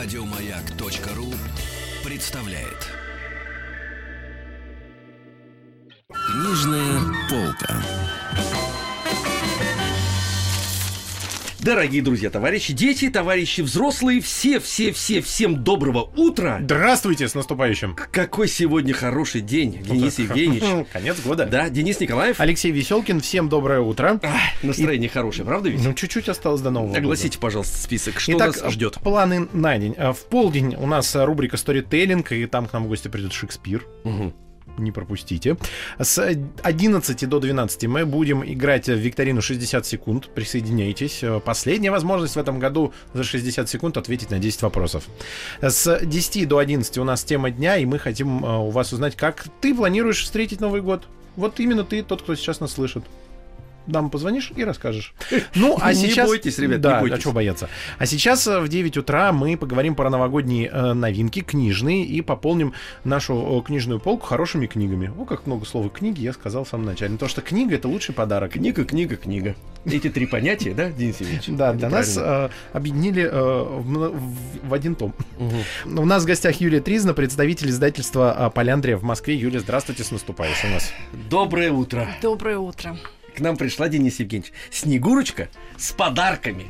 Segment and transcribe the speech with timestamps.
[0.00, 1.34] Радиомаяк.ру
[2.04, 2.86] представляет.
[6.08, 7.82] Книжная полка.
[11.60, 16.60] Дорогие друзья, товарищи, дети, товарищи взрослые, все, все, все, всем доброго утра.
[16.62, 17.96] Здравствуйте, с наступающим.
[18.12, 20.86] Какой сегодня хороший день, Денис Евгеньевич.
[20.92, 21.46] Конец года.
[21.46, 22.38] Да, Денис Николаев.
[22.40, 24.20] Алексей Веселкин, всем доброе утро.
[24.22, 25.82] Ах, настроение хорошее, правда ведь?
[25.84, 28.50] Ну, чуть-чуть осталось до Нового Огласите, пожалуйста, список, что года.
[28.52, 28.94] Итак, нас ждет.
[29.02, 29.94] планы на день.
[29.98, 33.32] А, В полдень у нас а, рубрика «Сторителлинг», и там к нам в гости придет
[33.32, 33.84] Шекспир.
[34.04, 34.32] Мгм.
[34.78, 35.56] Не пропустите.
[35.98, 36.18] С
[36.62, 40.28] 11 до 12 мы будем играть в викторину 60 секунд.
[40.34, 41.22] Присоединяйтесь.
[41.44, 45.04] Последняя возможность в этом году за 60 секунд ответить на 10 вопросов.
[45.60, 49.16] С 10 до 11 у нас тема дня, и мы хотим э, у вас узнать,
[49.16, 51.08] как ты планируешь встретить Новый год.
[51.36, 53.04] Вот именно ты, тот, кто сейчас нас слышит.
[53.88, 55.14] Нам позвонишь и расскажешь.
[55.54, 56.28] Ну, а Не сейчас...
[56.28, 57.18] бойтесь, ребят, не да, бойтесь.
[57.18, 57.68] а чего бояться?
[57.98, 62.74] А сейчас э, в 9 утра мы поговорим про новогодние э, новинки, книжные, и пополним
[63.02, 65.10] нашу э, книжную полку хорошими книгами.
[65.18, 67.14] О, как много слова книги я сказал в самом начале.
[67.14, 68.52] Потому что книга— это лучший подарок.
[68.52, 69.56] Книга, книга, книга.
[69.84, 71.46] Эти три понятия, да, Денис Евгеньевич?
[71.48, 75.14] Да, для нас э, объединили в, один том.
[75.38, 75.98] Мгм.
[75.98, 79.34] У нас в гостях Юлия Тризна, представитель издательства «Поляндрия» в Москве.
[79.34, 80.92] Юлия, здравствуйте, с наступающим нас.
[81.30, 82.06] Доброе утро.
[82.20, 82.96] Доброе утро.
[83.38, 84.52] К нам пришла Денис Евгеньевич.
[84.68, 86.66] Снегурочка с подарками.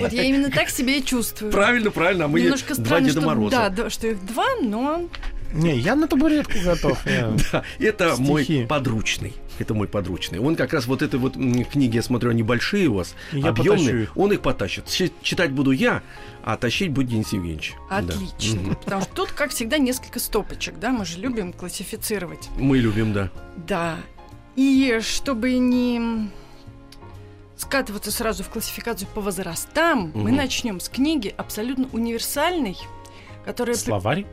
[0.00, 1.52] Вот я именно так себя и чувствую.
[1.52, 3.50] Правильно, правильно, а мы Немножко два странно, Деда что, Мороза.
[3.56, 5.08] да, да, что их два, но
[5.52, 6.98] Не, я на табуретку готов.
[7.52, 9.34] Да, это мой подручный.
[9.60, 10.40] Это мой подручный.
[10.40, 14.08] Он как раз вот этой вот книги, я смотрю, они большие у вас, объемные.
[14.16, 14.86] Он их потащит.
[14.88, 16.02] Чи- Читать буду я,
[16.42, 17.74] а тащить будет Денис Евгеньевич.
[17.90, 17.98] Да.
[17.98, 18.60] отлично.
[18.60, 18.74] Мгм.
[18.76, 22.48] Потому что тут, как всегда, несколько стопочек, да, мы же любим классифицировать.
[22.58, 23.30] Мы любим, да.
[23.68, 23.98] Да.
[24.56, 26.30] И чтобы не
[27.56, 30.36] скатываться сразу в классификацию по возрастам, мы Мгм.
[30.36, 32.76] начнем с книги абсолютно универсальной,
[33.44, 34.26] которая Словарь?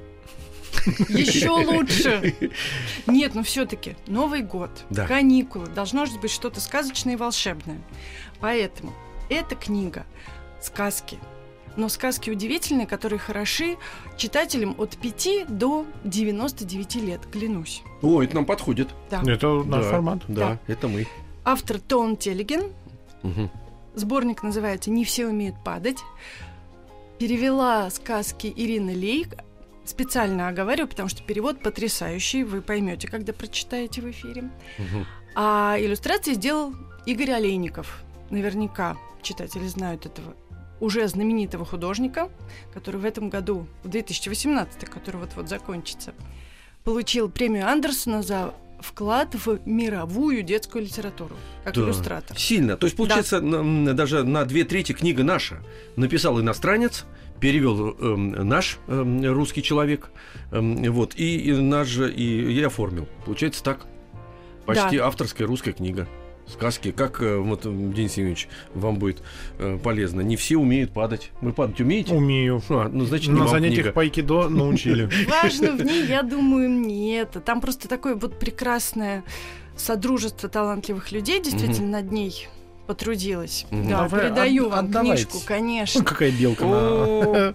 [1.09, 2.35] еще лучше.
[3.07, 5.05] Нет, ну все-таки Новый год, Да.
[5.07, 7.81] каникулы, должно же быть что-то сказочное и волшебное.
[8.39, 8.93] Поэтому
[9.29, 10.05] эта книга
[10.61, 11.17] сказки.
[11.75, 13.77] Но сказки удивительные, которые хороши
[14.17, 17.83] читателям от 5 до 99 лет, клянусь.
[18.01, 18.89] О, это нам подходит.
[19.09, 19.21] Да.
[19.25, 20.19] Это наш Да, формат.
[20.27, 21.07] Да, это мы.
[21.45, 22.71] Автор Тон Телеген.
[23.23, 23.49] Мгм.
[23.95, 25.97] Сборник называется «Не все умеют падать».
[27.17, 29.35] Перевела сказки Ирина Лейк.
[29.83, 32.43] Специально оговариваю, потому что перевод потрясающий.
[32.43, 34.49] Вы поймете, когда прочитаете в эфире.
[34.77, 35.05] Мгм.
[35.35, 36.73] А иллюстрации сделал
[37.05, 38.03] Игорь Олейников.
[38.29, 40.35] Наверняка читатели знают этого
[40.79, 42.29] уже знаменитого художника,
[42.73, 46.13] который в этом году, в 2018, который вот-вот закончится,
[46.83, 51.35] получил премию Андерсона за вклад в мировую детскую литературу,
[51.65, 51.81] как Да.
[51.81, 52.37] иллюстратор.
[52.39, 52.77] Сильно.
[52.77, 55.59] То есть, получается, на- м, даже на две трети книга наша.
[55.97, 57.05] Написал иностранец,
[57.41, 60.09] перевел эм, наш эм, русский человек,
[60.51, 63.07] эм, вот, и, и наш же, и я оформил.
[63.25, 63.85] Получается так.
[64.65, 65.07] Почти Да.
[65.07, 66.07] авторская русская книга.
[66.51, 69.21] Сказки, как э, вот, Денис Евгеньевич, вам будет
[69.59, 70.21] э, полезно.
[70.21, 71.31] Не все умеют падать.
[71.41, 72.13] Вы падать умеете?
[72.13, 72.61] Умею.
[72.69, 73.91] А, ну, значит, На занятиях книга.
[73.93, 75.09] по айкидо научили.
[75.43, 77.39] Важно в ней, я думаю, не это.
[77.39, 79.23] Там просто такое вот прекрасное
[79.77, 82.47] содружество талантливых людей действительно над ней
[82.87, 83.65] потрудилось.
[83.69, 83.87] Мгм.
[83.89, 85.99] Да, передаю от- вам книжку, конечно.
[86.01, 87.53] Ну, Какая белка.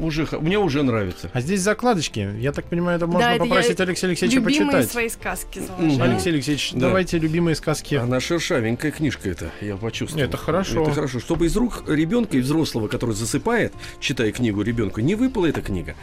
[0.00, 1.30] Уже, мне уже нравится.
[1.32, 2.30] А здесь закладочки.
[2.38, 4.90] Я так понимаю, это можно Да, это я попросить Алексея Алексеевича Любимые почитать.
[4.92, 6.04] свои сказки заложила.
[6.04, 6.80] Алексей Алексеевич, Да.
[6.80, 7.94] давайте любимые сказки.
[7.94, 10.24] Она шершавенькая книжка это, я почувствовал.
[10.24, 10.82] Это хорошо.
[10.82, 11.20] Это хорошо.
[11.20, 15.94] Чтобы из рук ребенка и взрослого, который засыпает, читая книгу ребенку, не выпала эта книга.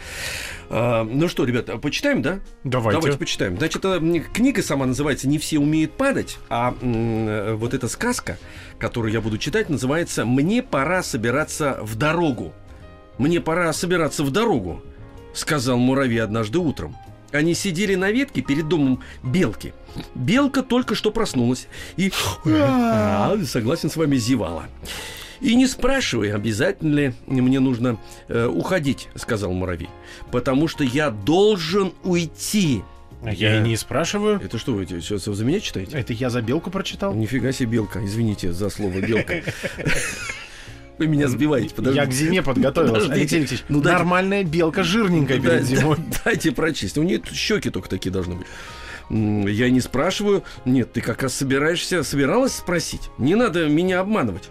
[0.69, 2.39] А, ну что, ребята, почитаем, да?
[2.63, 2.99] Давайте.
[2.99, 3.57] Давайте почитаем.
[3.57, 3.99] Значит, э,
[4.33, 8.37] книга сама называется «Не все умеют падать», а м, э, вот эта сказка,
[8.77, 12.53] которую я буду читать, называется «Мне пора собираться в дорогу».
[13.17, 14.81] «Мне пора собираться в дорогу»,
[15.37, 16.95] сказал муравей однажды утром.
[17.31, 19.73] Они сидели на ветке перед домом белки.
[20.15, 21.67] Белка только что проснулась
[21.97, 22.11] и,
[22.45, 24.65] а, согласен с вами, зевала.
[25.41, 29.89] И не спрашивай, обязательно ли мне нужно э, уходить, сказал муравей.
[30.31, 32.81] Потому что я должен уйти.
[33.23, 34.39] А Я и не спрашиваю.
[34.43, 35.97] Это что вы сейчас за меня читаете?
[35.97, 37.13] Это я за белку прочитал?
[37.13, 38.03] Нифига себе белка.
[38.03, 39.35] Извините за слово белка.
[40.99, 42.01] Вы меня сбиваете, подождите.
[42.03, 43.11] Я к зиме подготовился.
[43.11, 45.97] Алексей Алексеевич, Ну, дайте- нормальная белка, жирненькая перед зимой.
[45.97, 46.97] да, Дайте прочесть.
[46.97, 48.47] У нее щеки только такие должны быть.
[49.09, 50.43] Я не спрашиваю.
[50.65, 53.09] Нет, ты как раз собираешься, собиралась спросить.
[53.17, 54.49] Не надо меня обманывать.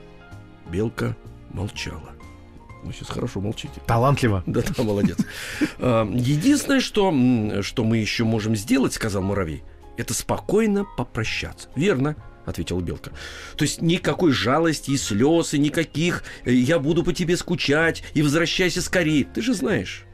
[0.70, 1.16] Белка
[1.52, 2.10] молчала.
[2.84, 3.75] Вы сейчас хорошо молчите.
[3.87, 4.42] Талантливо.
[4.46, 5.19] Да, да, молодец.
[5.78, 7.12] А, Единственное, что,
[7.62, 9.62] что мы еще можем сделать, сказал муравей,
[9.96, 11.69] это спокойно попрощаться.
[11.75, 12.16] Верно,
[12.46, 13.10] ответила Белка.
[13.56, 18.22] То есть никакой жалости и слез, и никаких э, «я буду по тебе скучать» и
[18.22, 19.25] «возвращайся скорее».
[19.25, 20.04] Ты же знаешь,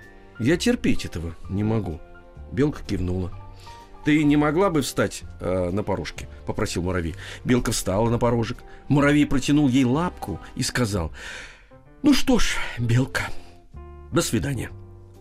[0.40, 2.00] я терпеть этого не могу.
[2.50, 3.32] Белка кивнула.
[4.04, 7.14] «Ты не могла бы встать э, на порожке?»— попросил муравей.
[7.44, 8.58] Белка встала на порожек.
[8.88, 11.12] Муравей протянул ей лапку и сказал,
[12.02, 13.28] «Ну что ж, Белка,
[14.10, 14.70] до свидания».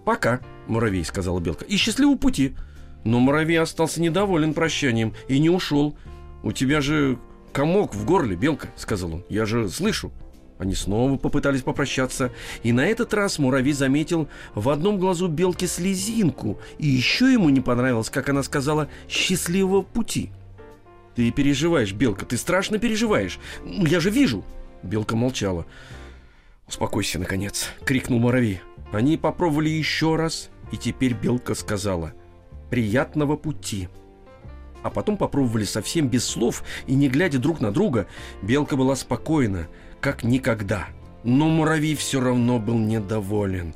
[0.03, 2.55] «Пока»,— муравей сказала Белка,— «и счастливого пути».
[3.03, 5.97] Но муравей остался недоволен прощанием и не ушел.
[6.43, 7.19] «У тебя же
[7.53, 9.25] комок в горле, Белка»,— сказал он.
[9.29, 10.11] «Я же слышу».
[10.57, 16.59] Они снова попытались попрощаться, и на этот раз муравей заметил в одном глазу белки слезинку,
[16.77, 20.29] и еще ему не понравилось, как она сказала «счастливого пути».
[21.15, 23.39] «Ты переживаешь, Белка, ты страшно переживаешь.
[23.65, 24.45] Я же вижу!»
[24.83, 25.65] Белка молчала.
[26.67, 28.61] «Успокойся, наконец!»— крикнул муравей.
[28.91, 32.13] Они попробовали еще раз, и теперь Белка сказала
[32.69, 33.89] «приятного пути».
[34.83, 38.07] А потом попробовали совсем без слов и не глядя друг на друга.
[38.41, 39.67] Белка была спокойна,
[39.99, 40.87] как никогда.
[41.23, 43.75] Но муравей все равно был недоволен.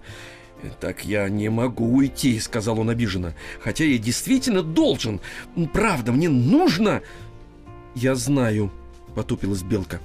[0.79, 3.35] «Так я не могу уйти»,— сказал он обиженно.
[3.59, 5.21] «Хотя я действительно должен.
[5.73, 7.01] Правда, мне нужно...»
[7.93, 8.71] «Я знаю»,—
[9.15, 9.99] потупилась Белка.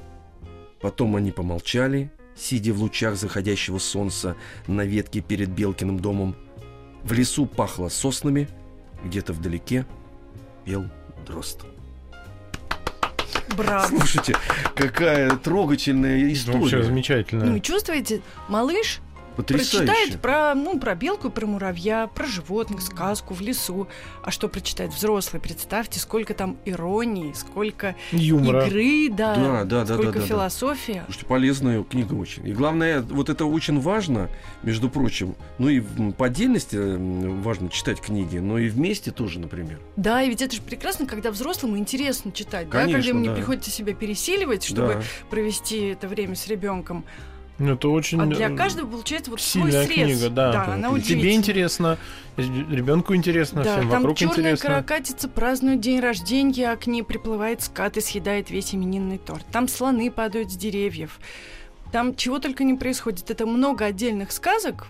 [0.80, 4.36] Потом они помолчали, сидя в лучах заходящего солнца
[4.66, 6.36] на ветке перед Белкиным домом.
[7.04, 8.48] В лесу пахло соснами,
[9.04, 9.86] где-то вдалеке
[10.70, 10.84] пел
[11.26, 11.62] дрозд.
[13.56, 13.88] Браво.
[13.88, 14.36] Слушайте,
[14.76, 16.60] какая трогательная история.
[16.60, 17.44] Вообще замечательно.
[17.46, 19.00] Ну и чувствуете, малыш
[19.42, 19.86] Потрясающе.
[19.86, 23.88] прочитает про, ну, про белку, про муравья, про животных, сказку в лесу.
[24.22, 25.40] А что прочитает взрослый?
[25.40, 28.66] Представьте, сколько там иронии, сколько Юмора.
[28.66, 30.26] игры, да, Да, да, да, сколько да, да, да.
[30.26, 31.02] философии.
[31.06, 32.46] Слушайте, полезная книга очень.
[32.48, 34.28] И главное, вот это очень важно,
[34.62, 35.34] между прочим.
[35.58, 35.80] Ну и
[36.16, 36.76] по отдельности
[37.40, 39.80] важно читать книги, но и вместе тоже, например.
[39.96, 43.28] Да, и ведь это же прекрасно, когда взрослому интересно читать, да, Конечно, когда ему не
[43.28, 43.34] да.
[43.34, 45.02] приходится себя пересиливать, чтобы Да.
[45.30, 47.04] провести это время с ребенком.
[47.60, 50.18] Ну, это очень А для э, каждого получается вот свой сильная срез.
[50.18, 50.52] книга, да.
[50.52, 51.98] да она Тебе интересно,
[52.38, 54.68] ребенку интересно, Да, всем там вокруг черная интересно.
[54.68, 59.44] каракатица празднует день рождения, а к ней приплывает скат и съедает весь именинный торт.
[59.52, 61.20] Там слоны падают с деревьев.
[61.92, 63.30] Там чего только не происходит.
[63.30, 64.86] Это много отдельных сказок.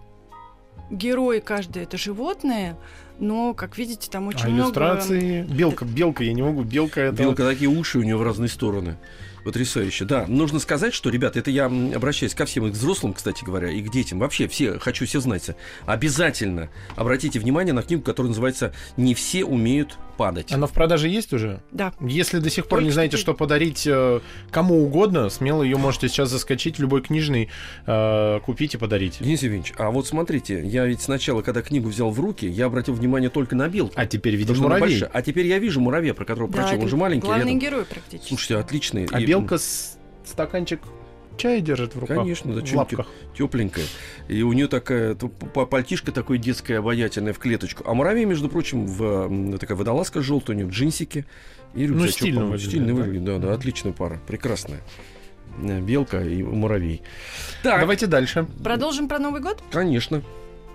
[0.90, 2.78] Герои каждое это животное,
[3.18, 4.62] но, как видите, там очень А много...
[4.62, 5.42] иллюстрации?
[5.42, 7.22] Белка, белка, я не могу, белка это...
[7.22, 8.96] Белка такие уши у нее в разные стороны.
[9.44, 10.04] Потрясающе.
[10.04, 13.70] Да, нужно сказать, что, ребята, это я обращаюсь ко всем, и к взрослым, кстати говоря,
[13.70, 14.18] и к детям.
[14.18, 15.50] Вообще, все, хочу все знать.
[15.86, 20.52] Обязательно обратите внимание на книгу, которая называется «Не все умеют падать».
[20.52, 21.60] Она в продаже есть уже?
[21.72, 21.92] Да.
[22.00, 23.22] Если до сих пор не Только знаете, теперь.
[23.22, 24.20] что подарить э,
[24.50, 27.48] кому угодно, смело ее можете сейчас заскочить в любой книжный,
[27.86, 29.18] э, купить и подарить.
[29.20, 32.94] Денис Евгеньевич, а вот смотрите, я ведь сначала, когда книгу взял в руки, я обратил
[32.94, 33.94] внимание только на белку.
[33.96, 35.02] А теперь видишь муравей.
[35.12, 36.82] А теперь я вижу муравья, про которого Да, прочел.
[36.82, 37.58] Он же маленький главный рядом.
[37.58, 38.28] герой практически.
[38.28, 39.08] Слушайте, отличный.
[39.10, 40.80] А И, белка с стаканчик
[41.40, 42.18] чая держит в руках.
[42.18, 43.06] Конечно, да, лапках.
[43.36, 43.84] тепленькая.
[44.28, 47.82] И у нее такая т- п- пальтишко такое детское, обаятельное в клеточку.
[47.86, 51.26] А муравей, между прочим, в, такая водолазка желтая, у него джинсики
[51.74, 52.00] и рюкзачок.
[52.00, 52.94] Ну, стильно выглядит, Стильно да.
[52.94, 54.80] выглядит, да, да, отличная пара, прекрасная.
[55.62, 57.02] Э, Белка и муравей.
[57.62, 58.46] Так, Давайте дальше.
[58.62, 59.62] Продолжим про Новый год?
[59.72, 60.22] конечно.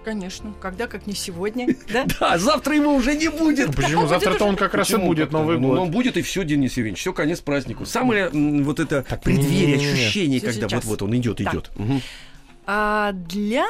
[0.06, 0.54] Конечно.
[0.62, 2.06] Когда, как не сегодня, да?
[2.20, 3.76] Да, завтра его уже не будет.
[3.76, 4.06] Почему?
[4.08, 5.32] Завтра-то он как раз и будет?
[5.32, 5.80] Новый Ну, год.
[5.80, 7.00] Он будет и все, Денис Евгеньевич.
[7.00, 7.86] Все, конец празднику.
[7.88, 11.72] Самое вот это преддверие, ощущение, когда вот-вот он идет, идет.
[12.68, 13.66] А для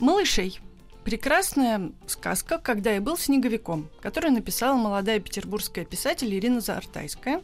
[0.00, 0.58] малышей
[1.04, 7.42] прекрасная сказка «Когда я был снеговиком», которую написала молодая петербургская писатель Ирина Заартайская,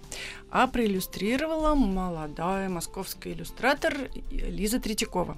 [0.51, 3.95] а проиллюстрировала молодая московская иллюстратор
[4.31, 5.37] Лиза Третьякова.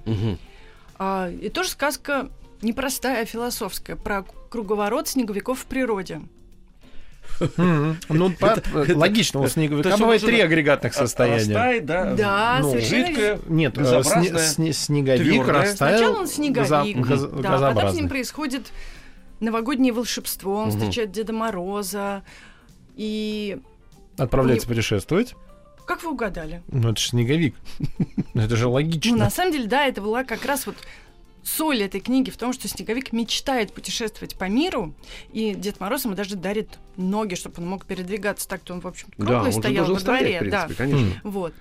[0.97, 2.29] А, и тоже сказка
[2.61, 6.21] непростая, а философская, про круговорот снеговиков в природе.
[7.57, 7.97] Мгм.
[8.09, 8.31] Ну,
[8.95, 11.37] логично, у это- снеговика бывает три агрегатных состояния.
[11.39, 12.13] растает, да.
[12.13, 15.97] Да, ну, совершенно Нет, э, снеговик растаял.
[15.97, 17.07] Сначала он снеговик,
[17.41, 18.71] да, потом с ним происходит
[19.39, 22.23] новогоднее волшебство, он встречает Деда Мороза.
[22.95, 23.57] И
[24.17, 25.33] Отправляется путешествовать.
[25.87, 26.61] как вы угадали?
[26.67, 27.55] Ну, это же снеговик.
[28.33, 29.17] Ну, Это же Ну, логично.
[29.17, 30.75] на самом деле, да, это была как раз вот
[31.43, 34.93] соль этой книги в том, что снеговик мечтает путешествовать по миру,
[35.33, 38.47] и Дед Мороз ему даже дарит ноги, чтобы он мог передвигаться.
[38.47, 40.37] Так-то он, в общем, Да, круглый он же стоял во стоять, дворе.
[40.37, 40.75] в принципе, да.
[40.75, 41.21] конечно.
[41.23, 41.31] М.
[41.31, 41.53] Вот.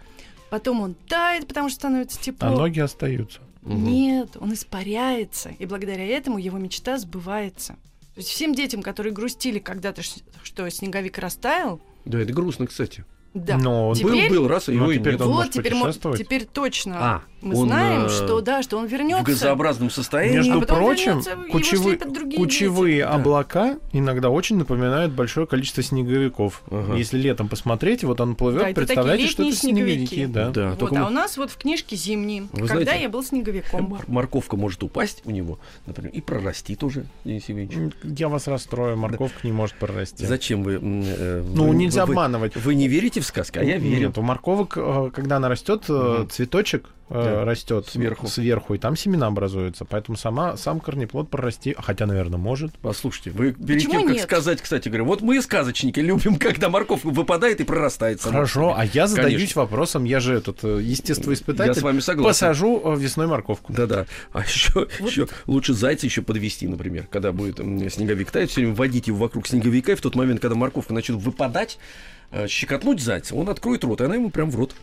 [0.50, 2.48] Потом он тает, потому что становится тепло.
[2.48, 3.40] А ноги остаются.
[3.62, 3.84] Мгм.
[3.84, 7.74] Нет, он испаряется, и благодаря этому его мечта сбывается.
[8.14, 10.02] То есть всем детям, которые грустили когда-то,
[10.42, 13.04] что снеговик растаял, Да, это грустно, кстати.
[13.32, 13.56] Да.
[13.58, 15.20] Но он Теперь- Был, был, раз, и его теперь нет.
[15.22, 15.72] он вот теперь,
[16.18, 19.22] теперь точно А, мы он, знаем, э, что да, что он вернется.
[19.22, 20.38] В газообразном состоянии.
[20.38, 21.22] Между а потом прочим,
[21.52, 21.96] кучевые,
[22.36, 23.04] кучевые дети.
[23.06, 23.14] Да.
[23.14, 26.62] облака иногда очень напоминают большое количество снеговиков.
[26.72, 26.96] Ага.
[26.96, 30.06] Если летом посмотреть, вот он плывет, Да, это представляете, такие что это снеговики.
[30.06, 30.50] снеговики, да.
[30.50, 33.08] Да, Вот, только а мы- у нас вот в книжке зимние, Вы когда знаете, я
[33.08, 33.84] был снеговиком.
[33.84, 37.94] Мор- морковка может упасть у него, например, и прорасти тоже, Денис Евгеньевич.
[38.02, 40.26] Я вас расстрою, морковка не может прорасти.
[40.26, 40.80] Зачем вы...
[40.82, 42.56] э, Ну, вы- нельзя вы- обманывать.
[42.56, 44.08] Вы не верите в сказки, а я верю.
[44.08, 46.30] Нет, у морковок, э, когда она растет, э, Мгм.
[46.30, 47.44] цветочек э, Да.
[47.44, 48.28] растет Сверху.
[48.28, 49.84] сверху, и там семена образуются.
[49.84, 52.72] Поэтому сама, сам корнеплод прорасти, хотя, наверное, может.
[52.78, 54.22] Послушайте, вы перед Почему тем, как нет?
[54.22, 58.20] сказать, кстати говоря, вот мы, сказочники, любим, когда морковка выпадает и прорастает.
[58.20, 59.62] сама Хорошо, а я задаюсь Конечно.
[59.62, 62.28] вопросом, я же этот э, Я с естествоиспытатель, вами согласен.
[62.30, 63.72] посажу э, весной морковку.
[63.72, 64.06] Да-да.
[64.32, 67.56] А еще, еще лучше зайца еще подвести, например, когда будет
[67.92, 71.16] снеговик таять, все время водить его вокруг снеговика, и в тот момент, когда морковка начнет
[71.20, 74.74] выпадать, э, щекотнуть зайца, он откроет рот, и она ему прям в рот.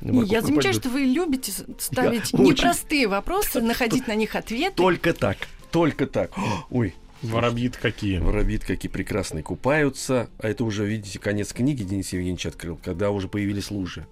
[0.00, 4.34] Не, Морковка я замечаю, что вы любите ставить Я очень- непростые вопросы, находить на них
[4.34, 4.76] ответы.
[4.76, 5.36] Только так,
[5.70, 6.30] только так.
[6.70, 8.18] Ой, Воробьи какие.
[8.18, 10.30] воробьит какие прекрасные купаются.
[10.38, 14.06] А это уже, видите, конец книги Денис Евгеньевич открыл, когда уже появились лужи.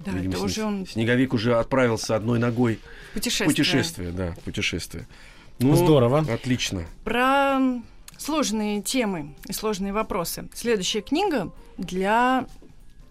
[0.00, 2.80] Да, Видимо, это уже он Снеговик уже отправился одной ногой
[3.14, 3.48] путешествие.
[3.48, 5.06] путешествие, да, путешествие.
[5.60, 6.26] Ну, Здорово.
[6.32, 6.84] Отлично.
[7.04, 7.60] Про
[8.18, 10.48] сложные темы и сложные вопросы.
[10.54, 12.46] Следующая книга для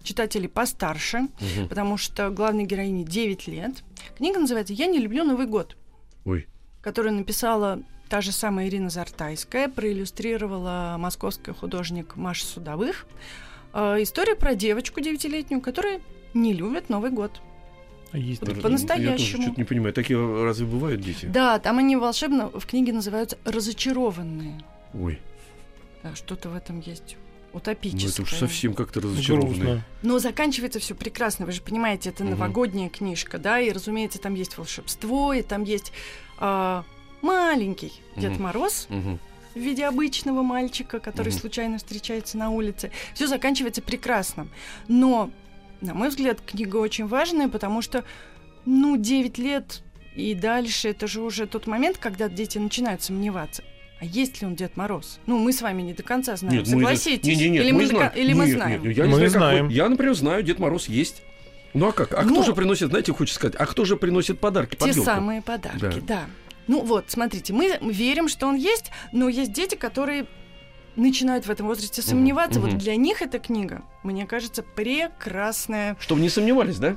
[0.04, 1.68] читателей постарше, Мгм.
[1.68, 3.82] потому что главной героине 9 лет.
[4.16, 5.76] Книга называется «Я не люблю Новый год»,
[6.24, 6.46] Ой.
[6.82, 13.06] которую написала та же самая Ирина Зартайская, проиллюстрировала московская художник Маша Судовых.
[13.74, 16.00] Э, История про девочку девятилетнюю, которая
[16.32, 17.42] не любит Новый год.
[18.12, 19.10] А есть Вот по-настоящему.
[19.10, 19.92] Я тоже что-то не понимаю.
[19.92, 21.26] Такие разве бывают дети?
[21.26, 24.62] Да, там они волшебно в книге называются «Разочарованные».
[24.94, 25.20] Ой,
[26.02, 27.16] Да, что-то в этом есть
[27.52, 28.10] ну утопическое.
[28.10, 29.84] это уж совсем как-то разочарованно.
[30.02, 31.46] Но заканчивается все прекрасно.
[31.46, 32.32] Вы же понимаете, это Мгм.
[32.32, 35.92] новогодняя книжка, да, и, разумеется, там есть волшебство, и там есть
[36.40, 36.84] а,
[37.20, 38.42] маленький Дед Мгм.
[38.44, 39.18] Мороз Мгм.
[39.54, 41.38] в виде обычного мальчика, который Мгм.
[41.40, 42.92] случайно встречается на улице.
[43.14, 44.46] Все заканчивается прекрасно.
[44.86, 45.30] Но,
[45.80, 48.04] на мой взгляд, книга очень важная, потому что,
[48.66, 49.82] ну, 9 лет
[50.14, 53.64] и дальше это же уже тот момент, когда дети начинают сомневаться.
[54.00, 55.18] А есть ли он Дед Мороз?
[55.26, 57.26] Ну, мы с вами не до конца знаем, Нет, мы согласитесь?
[57.26, 58.12] Не, не, нет, или мы, мы, до знаем.
[58.14, 58.82] или мы Нет, знаем?
[58.84, 59.66] нет, я не Мы знаю, знаем.
[59.66, 59.72] вы.
[59.72, 61.22] Я, например, знаю, Дед Мороз есть.
[61.74, 62.12] Ну а как?
[62.14, 64.94] А кто Ну, же приносит, знаете, хочется сказать, а кто же приносит подарки под Те
[64.96, 65.04] ёлку?
[65.04, 65.90] самые подарки, Да.
[66.06, 66.20] да.
[66.68, 70.26] Ну вот, смотрите, мы верим, что он есть, но есть дети, которые
[70.96, 72.60] начинают в этом возрасте сомневаться.
[72.60, 72.70] мгм.
[72.70, 75.96] Вот для них эта книга, мне кажется, прекрасная.
[76.00, 76.96] Чтобы не сомневались, да?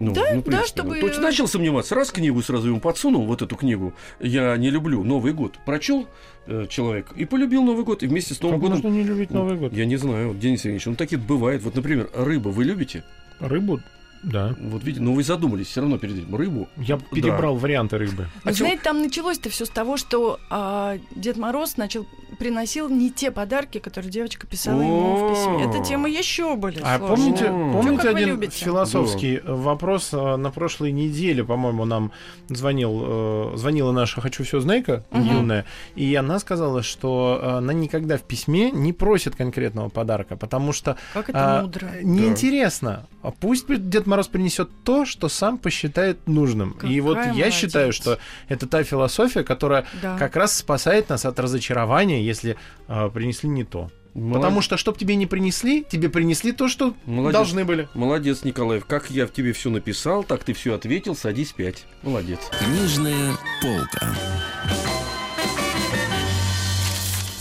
[0.00, 1.00] Ну, Да, ну, да, чтобы- ну.
[1.00, 1.94] Точно начал сомневаться.
[1.94, 5.58] Раз книгу сразу ему подсунул, вот эту книгу, я не люблю Новый год.
[5.64, 6.08] Прочел
[6.46, 8.82] э, человек и полюбил Новый год, и вместе с Новым Как годом...
[8.82, 9.72] можно не любить Новый год?
[9.72, 11.62] Я не знаю, вот, Денис Евгеньевич, ну такие бывает.
[11.62, 13.04] Вот, например, рыба вы любите?
[13.38, 13.80] Рыбу?
[14.24, 14.54] Да.
[14.60, 16.34] Вот видите, ну вы задумались все равно перед этим.
[16.34, 16.68] Рыбу.
[16.76, 18.28] Я перебрал варианты рыбы.
[18.44, 22.06] А Вы чё- знаете, там началось-то все с того, что а, Дед Мороз начал
[22.42, 25.64] приносил не те подарки, которые девочка писала ему в письме.
[25.64, 31.84] Эта тема еще более А помните, помните один философский вопрос э, на прошлой неделе, по-моему,
[31.84, 32.10] нам
[32.48, 38.16] звонил, э, звонила наша «Хочу все знайка» юная, и она сказала, что э, она никогда
[38.16, 41.92] в письме не просит конкретного подарка, потому что Как это а, мудро.
[42.02, 43.06] неинтересно.
[43.22, 46.76] А пусть Дед Мороз принесет то, что сам посчитает нужным.
[46.82, 48.02] и вот я Какая считаю, молодец.
[48.02, 48.18] что
[48.48, 50.18] это та философия, которая Да.
[50.18, 52.56] как раз спасает нас от разочарования, если
[52.88, 53.90] э, принесли не то.
[54.14, 57.32] Потому что, чтоб тебе не принесли, тебе принесли то, что Молодец.
[57.32, 57.88] должны были.
[57.94, 58.84] Молодец, Николаев.
[58.84, 61.16] Как я в тебе все написал, так ты все ответил.
[61.16, 61.86] Садись пять.
[62.02, 62.40] Молодец.
[62.60, 64.14] Книжная полка.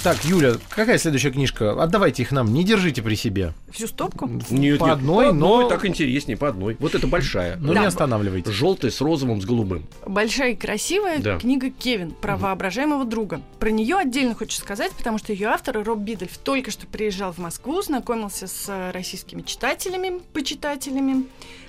[0.04, 1.80] Так, Юля, какая следующая книжка?
[1.82, 3.54] Отдавайте их нам, не держите при себе.
[3.72, 4.28] Всю стопку?
[4.50, 6.76] Нет, по нет, одной, по одной, но, так интереснее, по одной.
[6.80, 7.58] Вот это большая.
[7.58, 7.82] но Да.
[7.82, 8.52] не останавливайте.
[8.52, 9.86] Желтая с розовым, с голубым.
[10.08, 11.38] Большая и красивая Да.
[11.38, 13.42] книга Кевин про воображаемого друга.
[13.60, 17.38] Про нее отдельно хочу сказать, потому что ее автор Роб Бидельф только что приезжал в
[17.38, 21.26] Москву, знакомился с э, российскими читателями, почитателями.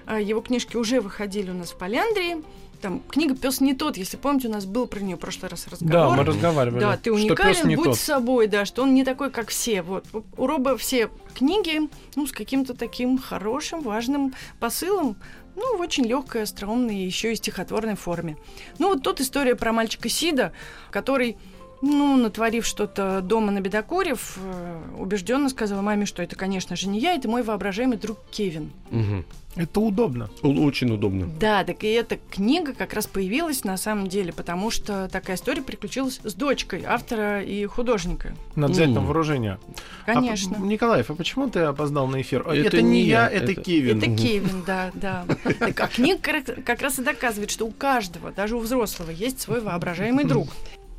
[0.06, 2.36] А, Его книжки уже выходили у нас в Поляндрии.
[2.82, 5.66] Там книга Пес не тот, если помните, у нас был про нее в прошлый раз
[5.70, 6.16] Да, разговор.
[6.16, 6.80] мы разговаривали.
[6.80, 7.96] Да, ты что уникален, не будь тот.
[7.98, 9.82] собой, да, что он не такой, как все.
[9.82, 15.14] Вот у- у Роба все книги, ну, с каким-то таким хорошим, важным посылом,
[15.54, 18.36] ну, в очень легкой, остроумной, еще и стихотворной форме.
[18.80, 20.52] Ну, вот тут история про мальчика Сида,
[20.90, 21.36] который
[21.82, 27.00] ну, натворив что-то дома на бедокурев, э, убежденно сказала маме, что это, конечно же, не
[27.00, 28.70] я, это мой воображаемый друг Кевин.
[28.90, 29.24] Мгм.
[29.54, 30.30] Это удобно.
[30.42, 31.26] Очень удобно.
[31.38, 35.60] Да, так и эта книга как раз появилась на самом деле, потому что такая история
[35.60, 38.32] приключилась с дочкой автора и художника.
[38.56, 39.04] Надо взять на М.
[39.06, 39.58] вооружение.
[40.06, 40.54] А, Конечно.
[40.54, 42.44] п- Николаев, а почему ты опоздал на эфир?
[42.46, 43.98] А, Это Это, не я, я, это, это- Кевин.
[43.98, 44.16] Это.
[44.16, 45.26] Кевин, да, да.
[45.58, 46.18] Так, а книга
[46.64, 50.48] как раз и доказывает, что у каждого, даже у взрослого, есть свой воображаемый друг.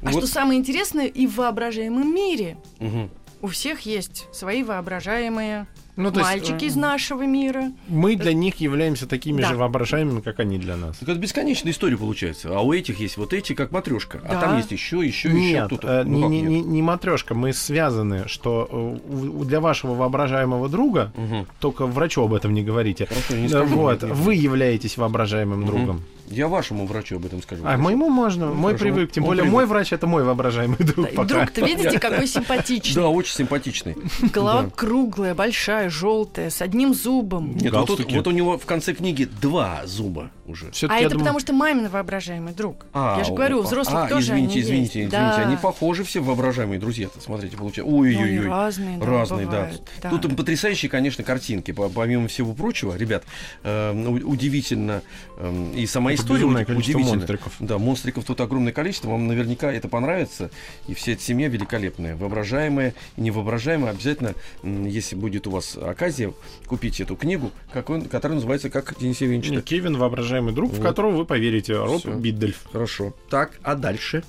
[0.06, 0.24] А Вот.
[0.24, 3.10] что самое интересное, и в воображаемом мире Мгм.
[3.42, 7.72] у всех есть свои воображаемые Ну, то есть, мальчики э, из нашего мира.
[7.88, 9.50] Мы для них являемся такими Да.
[9.50, 10.98] же воображаемыми, как они для нас.
[10.98, 12.50] Так это бесконечная история получается.
[12.52, 14.20] А у этих есть вот эти, как матрешка.
[14.26, 14.42] А Да.
[14.42, 15.88] там есть еще, еще, еще Нет, кто-то.
[15.88, 16.66] э, Ну, не, не, нет?
[16.66, 21.46] не, матрешка, мы связаны, что э, для вашего воображаемого друга, Мгм.
[21.60, 24.18] только врачу об этом не говорите, Хорошо, не скажу, вот, нет, нет.
[24.18, 25.68] вы являетесь воображаемым Мгм.
[25.68, 26.02] другом.
[26.34, 27.64] Я вашему врачу об этом скажу.
[27.66, 29.54] А моему можно, Ну, мой хорошо, привык, тем он более привык.
[29.54, 31.28] мой врач это мой воображаемый друг И пока.
[31.28, 33.02] Друг-то видите, какой симпатичный.
[33.02, 33.96] Да, очень симпатичный.
[34.34, 34.70] Голова Да.
[34.76, 37.56] круглая, большая, желтая, с одним зубом.
[37.56, 38.16] Нет, вот, тут- Галстуки.
[38.16, 40.72] вот у него в конце книги два зуба уже.
[40.72, 42.86] Всё-таки А это думаю- потому, что мамин воображаемый друг.
[42.94, 45.14] А, Я же говорю, у взрослых а, тоже извините, они извините, есть.
[45.14, 45.36] извините, Да.
[45.36, 47.92] они похожи все воображаемые друзья-то, смотрите, получается.
[47.92, 48.48] Ну, Ой-ой-ой.
[48.48, 49.52] разные, да, Разные, да.
[49.52, 50.10] бывают, да.
[50.10, 51.72] Тут им потрясающие, конечно, картинки.
[51.72, 53.24] По- Помимо всего прочего, ребят,
[53.64, 55.02] э, у- удивительно
[55.38, 57.18] э, и сама история безумное уди- количество удивительна.
[57.18, 57.54] монстриков.
[57.60, 59.10] Да, монстриков тут огромное количество.
[59.10, 60.50] Вам наверняка это понравится.
[60.88, 62.16] И вся эта семья великолепная.
[62.16, 63.92] Воображаемая и невоображаемая.
[63.92, 66.34] Обязательно, если будет у вас оказия,
[66.68, 69.50] купите эту книгу, как он, которая называется «Как Денис Евгеньевич».
[69.52, 70.84] Не, Кевин воображаемый друг, в Вот.
[70.86, 72.14] которого вы поверите, Роб Всё.
[72.16, 72.66] Биддельф.
[72.72, 73.14] Хорошо.
[73.30, 74.24] Так, а дальше?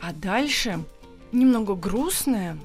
[0.00, 0.78] А дальше
[1.32, 2.56] немного грустная,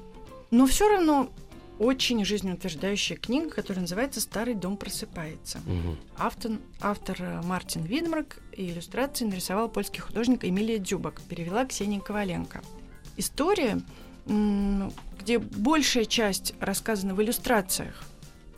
[0.50, 1.28] но все равно
[1.78, 5.60] очень жизнеутверждающая книга, которая называется «Старый дом просыпается».
[5.66, 5.98] Мгм.
[6.16, 12.62] Автор, автор э, Мартин Видмарк и иллюстрации нарисовал польский художник Эмилия Дюбак, перевела Ксения Коваленко.
[13.16, 13.80] История,
[14.26, 18.04] где большая часть рассказана в иллюстрациях,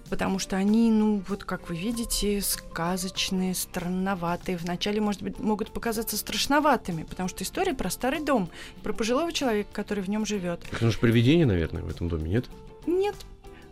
[0.09, 4.57] потому что они, ну, вот как вы видите, сказочные, странноватые.
[4.57, 8.49] Вначале, может быть, могут показаться страшноватыми, потому что история про старый дом,
[8.83, 10.61] про пожилого человека, который в нем живет.
[10.71, 12.47] Это же привидение, наверное, в этом доме, нет?
[12.87, 13.15] Нет,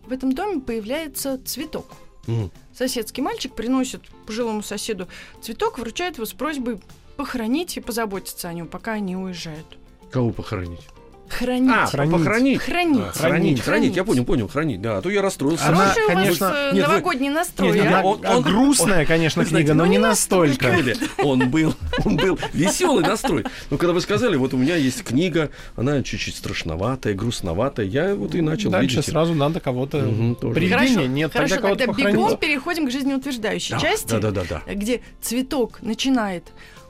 [0.07, 1.87] в этом доме появляется цветок.
[2.27, 2.51] Мгм.
[2.73, 5.09] Соседский мальчик приносит пожилому соседу
[5.41, 6.81] цветок, вручает его с просьбой
[7.17, 9.79] похоронить и позаботиться о нем, пока они уезжают.
[10.11, 10.87] Кого похоронить?
[11.29, 11.73] Хранить.
[11.75, 12.13] А, Хранить.
[12.13, 12.61] похоронить.
[12.63, 12.99] Хранить.
[13.01, 14.07] А, хранить, хранить, я Хранить.
[14.07, 15.67] понял, понял, хранить, да, а то я расстроился.
[15.69, 18.03] Она, Хороший у вас, конечно, э, нет, вы- новогодний настрой, Нет, а?
[18.03, 20.69] Он- а он- грустная, конечно, Вы знаете, книга, но ну, не не настолько.
[20.77, 23.45] Юля, Он был, он был веселый настрой.
[23.71, 28.35] Но когда вы сказали, вот у меня есть книга, она чуть-чуть страшноватая, грустноватая, я вот
[28.35, 29.11] и начал Дальше видите.
[29.11, 29.99] сразу надо кого-то...
[30.01, 32.19] Привидение Хорошо, нет, хорошо, тогда кого-то тогда похоронить.
[32.19, 34.75] бегом переходим к жизнеутверждающей Да, части, Да, да, да, да.
[34.75, 36.45] где цветок начинает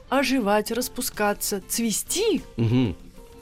[0.09, 2.41] оживать, распускаться, цвести.
[2.57, 2.95] Мгм.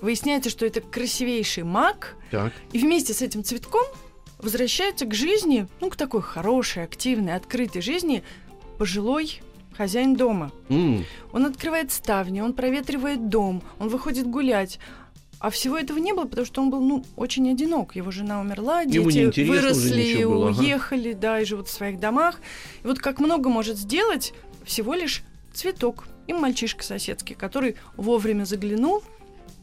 [0.03, 2.51] Выясняется, что это красивейший маг, Так.
[2.73, 3.85] И вместе с этим цветком
[4.37, 8.21] возвращается к жизни, ну, к такой хорошей, активной, открытой жизни
[8.77, 9.41] пожилой
[9.77, 10.51] хозяин дома.
[10.67, 14.77] М, Он открывает ставни, он проветривает дом, он выходит гулять.
[15.39, 17.95] А всего этого не было, потому что он был, ну, очень одинок.
[17.95, 20.59] Его жена умерла, дети выросли, было, ага.
[20.59, 22.41] уехали, да, и живут в своих домах.
[22.83, 24.33] И вот как много может сделать
[24.65, 29.01] всего лишь цветок и мальчишка соседский, который вовремя заглянул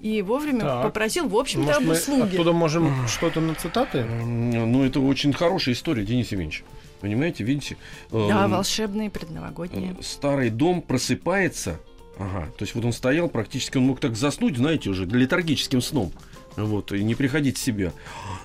[0.01, 0.83] и вовремя Так.
[0.85, 2.23] попросил, в общем-то, об мы услуге.
[2.35, 4.05] оттуда можем что-то на цитаты?
[4.05, 6.65] Ну, это очень хорошая история, Денис Евгеньевич.
[7.01, 7.77] Понимаете, видите?
[8.11, 9.97] Да, Эм, волшебные, предновогодние.
[9.99, 11.79] э, Старый дом просыпается.
[12.19, 16.13] Ага, то есть вот он стоял, практически он мог так заснуть, знаете, уже летаргическим сном.
[16.57, 17.93] Вот, и не приходить в себя.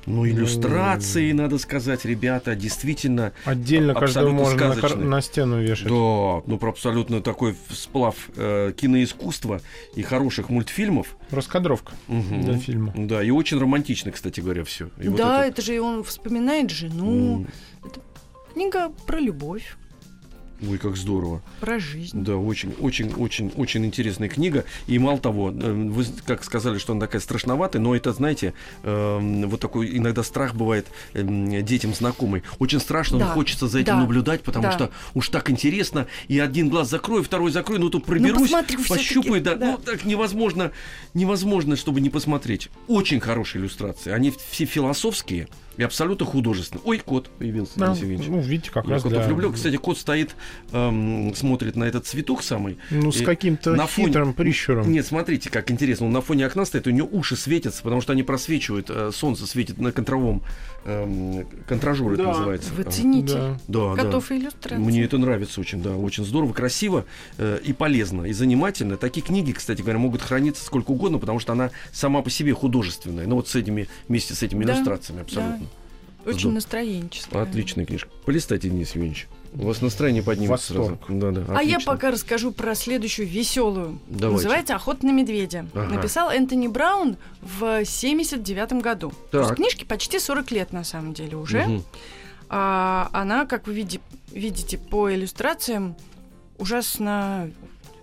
[0.06, 5.88] Ну, иллюстрации, надо сказать, ребята, действительно Отдельно Абсолютно можно на, на стену вешать.
[5.88, 9.62] Да, ну про абсолютно такой сплав э, киноискусства
[9.96, 11.18] и хороших мультфильмов.
[11.32, 12.42] Раскадровка Мгм.
[12.44, 12.94] для фильма.
[12.96, 14.90] Да, и очень романтично, кстати говоря, все.
[14.98, 15.62] да, это...
[15.62, 17.48] же и он вспоминает жену.
[18.54, 19.76] Книга про любовь,
[20.62, 21.42] Ой, как здорово.
[21.60, 22.24] про жизнь.
[22.24, 24.64] Да, очень, очень, очень, очень интересная книга.
[24.88, 29.50] И мало того, э, вы как сказали, что она такая страшноватая, но это, знаете, эм,
[29.50, 32.44] вот такой иногда страх бывает эм, детям знакомый.
[32.60, 34.72] Очень страшно, Да, хочется за этим да, наблюдать, потому да.
[34.72, 36.08] что уж так интересно.
[36.28, 39.72] И один глаз закрою, второй закрою, ну тут проберусь, посмотрю всё-таки, пощупаю, да, да.
[39.72, 40.72] ну так невозможно,
[41.14, 42.70] невозможно, чтобы не посмотреть.
[42.88, 44.12] Очень хорошие иллюстрации.
[44.12, 46.84] Они все философские и абсолютно художественные.
[46.86, 47.74] Ой, кот появился.
[47.78, 49.30] Да, Денис ну, видите, как Я раз котов для...
[49.30, 49.52] люблю.
[49.52, 50.36] Кстати, кот стоит
[50.72, 52.78] эм, смотрит на этот цветок самый.
[52.92, 54.92] Ну, с каким-то на фоне- хитрым прищуром.
[54.92, 56.06] Нет, смотрите, как интересно.
[56.08, 58.90] Он на фоне окна стоит, у него уши светятся, потому что они просвечивают.
[58.90, 60.42] э, солнце светит на контровом
[60.86, 62.30] эм, контражур, это Да.
[62.30, 62.72] называется.
[62.74, 63.58] Вы цените Да.
[63.68, 64.04] Да, да.
[64.04, 64.78] котов и иллюстрации.
[64.84, 67.06] Мне это нравится очень, да, очень здорово, красиво
[67.38, 68.96] э, и полезно, и занимательно.
[68.98, 73.26] Такие книги, кстати говоря, могут храниться сколько угодно, потому что она сама по себе художественная.
[73.26, 75.66] Ну вот с этими, вместе с этими Да, иллюстрациями абсолютно.
[76.26, 76.54] Очень Здорово.
[76.56, 77.42] настроенческая.
[77.44, 78.10] Отличная книжка.
[78.26, 79.28] Полистайте, Денис Евгеньевич.
[79.58, 80.90] У вас настроение поднимется сразу.
[80.92, 81.06] Восторг.
[81.10, 84.00] Да, да, А я пока расскажу про следующую веселую.
[84.08, 84.44] Давайте.
[84.44, 85.66] Называется «Охота на медведя».
[85.74, 85.96] Ага.
[85.96, 89.14] Написал Энтони Браун в 79 году.
[89.32, 89.58] То есть Так.
[89.58, 91.66] книжке почти 40 лет на самом деле уже.
[91.66, 91.84] Мгм.
[92.50, 95.96] А она, как вы види- видите по иллюстрациям,
[96.58, 97.50] ужасно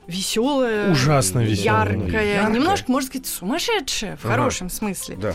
[0.06, 1.86] веселая, Ужасно веселая.
[1.92, 2.50] яркая, Яркая.
[2.50, 4.34] немножко, можно сказать, сумасшедшая в Ага.
[4.34, 5.16] хорошем смысле.
[5.16, 5.34] Да.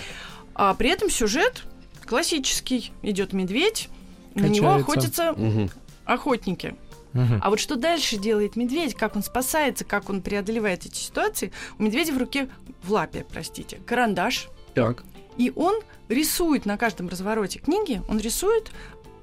[0.55, 1.63] А при этом сюжет
[2.05, 2.91] классический.
[3.01, 3.89] Идет медведь,
[4.35, 5.29] на него Качается.
[5.29, 5.69] охотятся Мгм.
[6.07, 6.75] Охотники.
[7.13, 7.39] Мгм.
[7.41, 11.83] А вот что дальше делает медведь, как он спасается, как он преодолевает эти ситуации, у
[11.83, 12.49] медведя в руке,
[12.83, 15.03] в лапе, простите, карандаш, Так.
[15.37, 18.71] и он рисует на каждом развороте книги, он рисует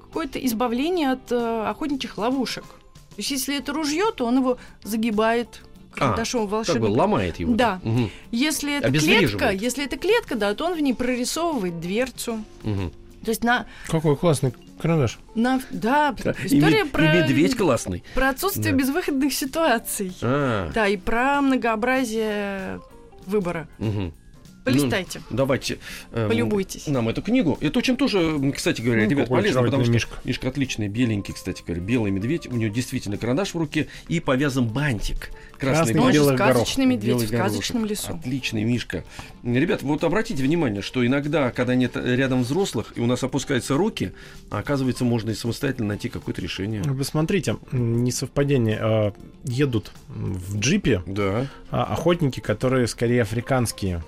[0.01, 2.63] какое-то избавление от э, охотничьих ловушек.
[2.63, 5.61] То есть если это ружье, то он его загибает
[5.93, 6.91] карандашом Как бы волшебным.
[6.91, 7.53] ломает его.
[7.55, 7.79] Да.
[7.83, 8.09] Мгм.
[8.31, 12.43] Если это клетка, если это клетка, да, то он в ней прорисовывает дверцу.
[12.63, 12.91] Мгм.
[13.23, 15.19] То есть на, Какой классный карандаш.
[15.35, 16.31] на да, Да.
[16.43, 18.03] И история ме- про, И медведь классный.
[18.13, 18.79] про отсутствие Да.
[18.79, 20.15] безвыходных ситуаций.
[20.21, 22.81] А, Да, и про многообразие
[23.25, 23.67] выбора.
[23.79, 24.13] мгм.
[24.65, 25.77] Полистайте, Ну, давайте
[26.11, 26.87] эм, полюбуйтесь.
[26.87, 27.57] нам эту книгу.
[27.61, 30.15] Это очень тоже, кстати говоря, Ну, ребят, полезно, потому что мишка.
[30.23, 32.47] Мишка отличный, беленький, кстати говоря, белый медведь.
[32.47, 35.29] У него действительно карандаш в руке и повязан бантик.
[35.57, 36.55] Красный, Красный Он же белый горох.
[36.57, 37.51] сказочный медведь белый в горошек.
[37.53, 38.13] сказочном лесу.
[38.15, 39.03] Отличный Мишка.
[39.43, 44.11] Ребят, вот обратите внимание, что иногда, когда нет рядом взрослых, и у нас опускаются руки,
[44.49, 46.81] оказывается, можно и самостоятельно найти какое-то решение.
[46.81, 48.77] Вы смотрите, м, несовпадение.
[48.81, 49.13] а,
[49.45, 51.45] Едут в джипе Да.
[51.69, 54.03] а, охотники, которые скорее африканские.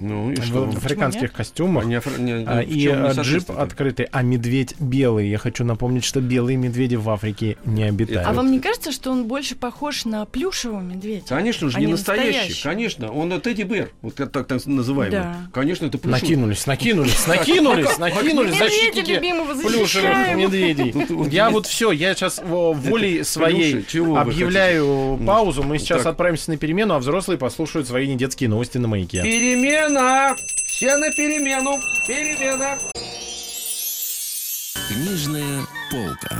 [0.00, 0.64] Ну и в, что?
[0.64, 1.32] в африканских нет?
[1.32, 1.84] костюмах.
[1.84, 5.28] Они афри- не- А, в и а, джип открытый, а медведь белый.
[5.28, 8.26] Я хочу напомнить, что белые медведи в Африке не обитают.
[8.26, 11.24] А вам не кажется, что он больше похож на плюшевого медведя?
[11.28, 12.32] Конечно же, а не не настоящий.
[12.38, 12.62] настоящий?
[12.62, 15.18] Конечно, он Тедди Бэр, вот как так, так называемый.
[15.18, 15.36] Да.
[15.52, 16.20] Конечно, это плюшевый.
[16.22, 19.18] Накинулись, накинулись, накинулись, накинулись защитники
[19.62, 20.94] плюшевых медведей.
[21.30, 23.84] Я вот все, я сейчас волей своей
[24.30, 25.26] объявляю хотите?
[25.26, 25.62] паузу.
[25.62, 26.12] Мы сейчас Так.
[26.12, 29.22] отправимся на перемену, а взрослые послушают свои недетские новости на маяке.
[29.22, 29.89] Перемена!
[30.64, 31.80] Все на перемену!
[32.06, 32.78] Перемена!
[34.88, 36.36] Книжная полка.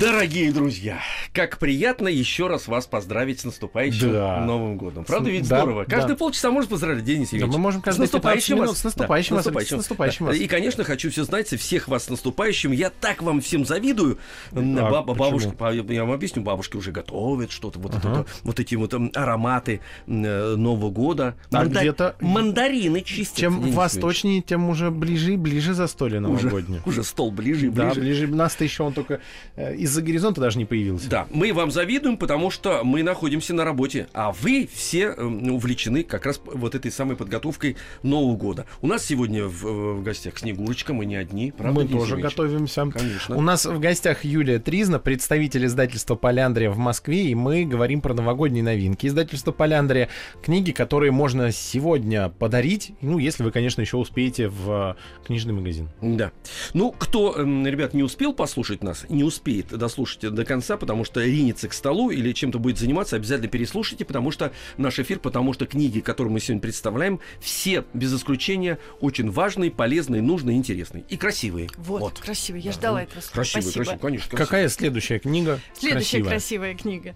[0.00, 0.98] Дорогие друзья,
[1.34, 4.40] как приятно еще раз вас поздравить с наступающим Да.
[4.46, 5.04] Новым годом.
[5.04, 5.84] Правда С- ведь да, здорово?
[5.84, 6.16] Каждые да.
[6.16, 7.52] полчаса можно поздравить, Денис Да, Евгеньевич.
[7.54, 8.68] мы можем С каждые 15 наступающим минут.
[8.70, 8.78] вас.
[8.78, 10.32] С наступающим Да, вас, Алексей, с наступающим Да.
[10.32, 10.40] вас.
[10.40, 12.72] И, конечно, хочу все знать, всех вас с наступающим.
[12.72, 14.16] Я так вам всем завидую.
[14.52, 15.52] М, А Баба, бабушки,
[15.92, 18.18] я вам объясню, бабушки уже готовят что-то, вот, это, Ага.
[18.20, 21.36] вот, вот эти вот ароматы э, Нового года.
[21.52, 23.36] А Манда- где-то- Мандарины чистят.
[23.36, 23.76] Чем Денис Евгеньевич.
[23.76, 26.80] восточнее, тем уже ближе и ближе застолье уже, новогоднее.
[26.86, 28.00] уже стол ближе и Да, ближе.
[28.00, 28.26] ближе.
[28.28, 29.20] Нас-то еще он только
[29.56, 31.08] э, из-за горизонта даже не появился.
[31.10, 36.04] Да, мы вам завидуем, потому что мы находимся на работе, а вы все эм, увлечены
[36.04, 38.66] как раз вот этой самой подготовкой Нового года.
[38.80, 41.80] У нас сегодня в, э, в гостях Снегурочка, мы не одни, правда?
[41.80, 42.36] Мы тоже Евгеньевич?
[42.36, 42.90] готовимся.
[42.90, 43.36] Конечно.
[43.36, 48.14] У нас в гостях Юлия Тризна, представитель издательства «Поляндрия» в Москве, и мы говорим про
[48.14, 49.06] новогодние новинки.
[49.06, 50.08] Издательство «Поляндрия»—
[50.42, 55.88] книги, которые можно сегодня подарить, ну, если вы, конечно, еще успеете в э, книжный магазин.
[56.00, 56.30] Да.
[56.74, 61.68] Ну, кто, ребят, не успел послушать нас, не успеет дослушать до конца, потому что ринется
[61.68, 66.00] к столу или чем-то будет заниматься, обязательно переслушайте, потому что наш эфир, потому что книги,
[66.00, 71.68] которые мы сегодня представляем, все, без исключения, очень важные, полезные, нужные, интересные и красивые.
[71.76, 72.56] Вот, красиво.
[72.56, 73.34] Я ждала этого слова.
[73.34, 73.84] Красивые, Спасибо.
[73.84, 74.28] красивые, конечно.
[74.28, 74.46] красивые.
[74.46, 75.60] Какая следующая книга?
[75.74, 76.30] Следующая красивая?
[76.30, 77.14] красивая книга.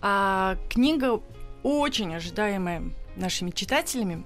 [0.00, 1.20] А, книга
[1.62, 2.82] очень ожидаемая
[3.16, 4.24] нашими читателями.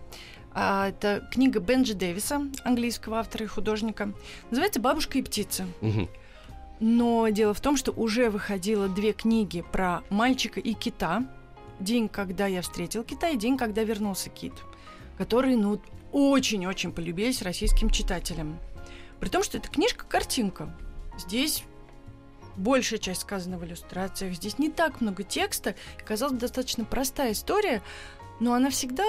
[0.52, 4.12] А, это книга Бенджи Дэвиса, английского автора и художника.
[4.50, 5.66] Называется «Бабушка и птица».
[5.80, 6.08] Мгм.
[6.80, 11.24] Но дело в том, что уже выходило две книги про мальчика и кита.
[11.78, 14.54] День, когда я встретил кита, и день, когда вернулся кит.
[15.18, 18.58] Которые, ну, очень-очень полюбились российским читателям.
[19.20, 20.74] При том, что это книжка-картинка.
[21.18, 21.64] Здесь
[22.56, 24.34] большая часть сказана в иллюстрациях.
[24.34, 25.74] Здесь не так много текста.
[26.06, 27.82] Казалось бы, достаточно простая история,
[28.40, 29.04] но она всегда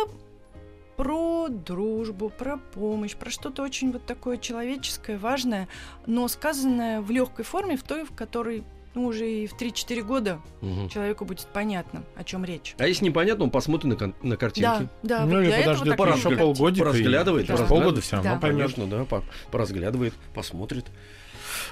[0.98, 5.68] про дружбу, про помощь, про что-то очень вот такое человеческое, важное,
[6.06, 10.42] но сказанное в легкой форме, в той, в которой ну, уже и в 3-4 года
[10.60, 10.90] Мгм.
[10.90, 12.76] человеку будет понятно, о чем речь.
[12.78, 14.90] А если непонятно, он посмотрит на, кон- на картинки.
[15.02, 16.38] Да, да, Ну вот или подождет еще картинка.
[16.38, 16.86] полгодика.
[16.88, 17.56] Поразглядывает, да.
[17.66, 18.40] полгода все равно Да.
[18.40, 18.74] поймет.
[18.76, 20.86] Конечно, да, по- поразглядывает, посмотрит.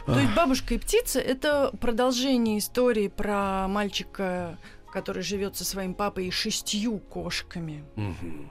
[0.06, 4.58] То есть бабушка и птица это продолжение истории про мальчика,
[4.94, 8.50] который живет со своим папой и шестью кошками Мгм.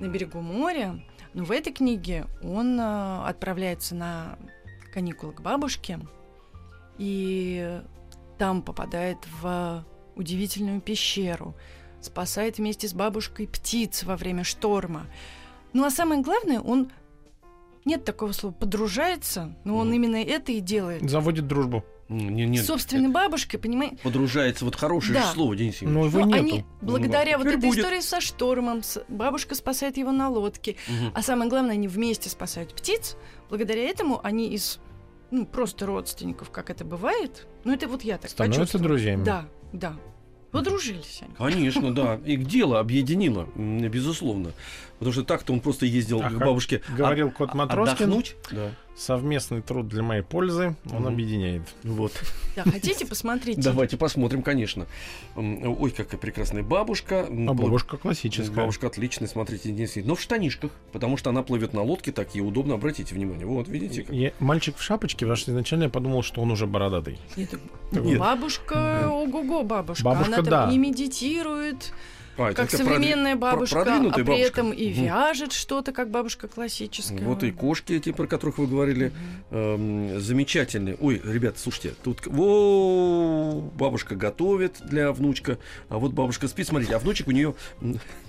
[0.00, 1.00] На берегу моря.
[1.34, 4.38] Но в этой книге он э, отправляется на
[4.92, 6.00] каникулы к бабушке
[6.96, 7.80] и
[8.38, 9.84] там попадает в
[10.16, 11.54] удивительную пещеру,
[12.00, 15.06] спасает вместе с бабушкой птиц во время шторма.
[15.72, 16.90] Ну а самое главное, он
[17.84, 21.08] нет такого слова подружается, но он именно это и делает.
[21.08, 21.84] Заводит дружбу.
[22.08, 23.98] Нет, С собственной бабушкой, понимаете?
[24.02, 25.26] Подружается, вот хорошее Да.
[25.26, 26.12] же слово, Денис Но Евгеньевич.
[26.14, 26.38] его Ну, нету.
[26.38, 27.78] они, благодаря Ну, вот этой будет.
[27.78, 31.12] истории со штормом, бабушка спасает его на лодке, Мгм.
[31.14, 33.16] а самое главное, они вместе спасают птиц.
[33.50, 34.80] Благодаря этому они из
[35.30, 37.46] ну, просто родственников, как это бывает.
[37.64, 39.24] Ну, это вот я так Становятся друзьями.
[39.24, 39.94] Да, да.
[40.50, 41.34] Подружились они.
[41.34, 42.14] Конечно, да.
[42.24, 44.52] И дело объединило, безусловно.
[44.98, 48.06] Потому что так-то он просто ездил А к бабушке Говорил от- кот Матроскин.
[48.06, 48.36] отдохнуть.
[48.50, 48.70] Да.
[48.98, 51.06] Совместный труд для моей пользы, он Мгм.
[51.06, 51.62] объединяет.
[51.84, 52.12] Вот.
[52.56, 53.60] Да, хотите, посмотрите.
[53.62, 54.88] Давайте посмотрим, конечно.
[55.36, 57.20] Ой, какая прекрасная бабушка.
[57.30, 58.56] А бабушка классическая.
[58.56, 60.02] Бабушка отличная, смотрите.
[60.04, 63.46] Но в штанишках, потому что она плывет на лодке, так ей удобно, обратите внимание.
[63.46, 64.02] Вот, видите?
[64.02, 64.12] как?
[64.12, 67.18] Я- мальчик в шапочке, потому что изначально я подумал, что он уже бородатый.
[67.36, 67.50] Нет,
[67.92, 68.18] Нет.
[68.18, 70.02] бабушка, ого-го, бабушка.
[70.02, 70.70] Бабушка, Она там да.
[70.72, 71.92] и медитирует,
[72.38, 74.32] А, как современная бабушка, а при бабушка.
[74.32, 77.20] этом и вяжет что-то, как бабушка классическая.
[77.20, 79.12] Вот и кошки эти, про которых вы говорили,
[79.50, 80.96] эм, замечательные.
[81.00, 86.98] Ой, ребят, слушайте, тут во, бабушка готовит для внучка, а вот бабушка спит, смотрите, а
[86.98, 87.54] внучек у нее,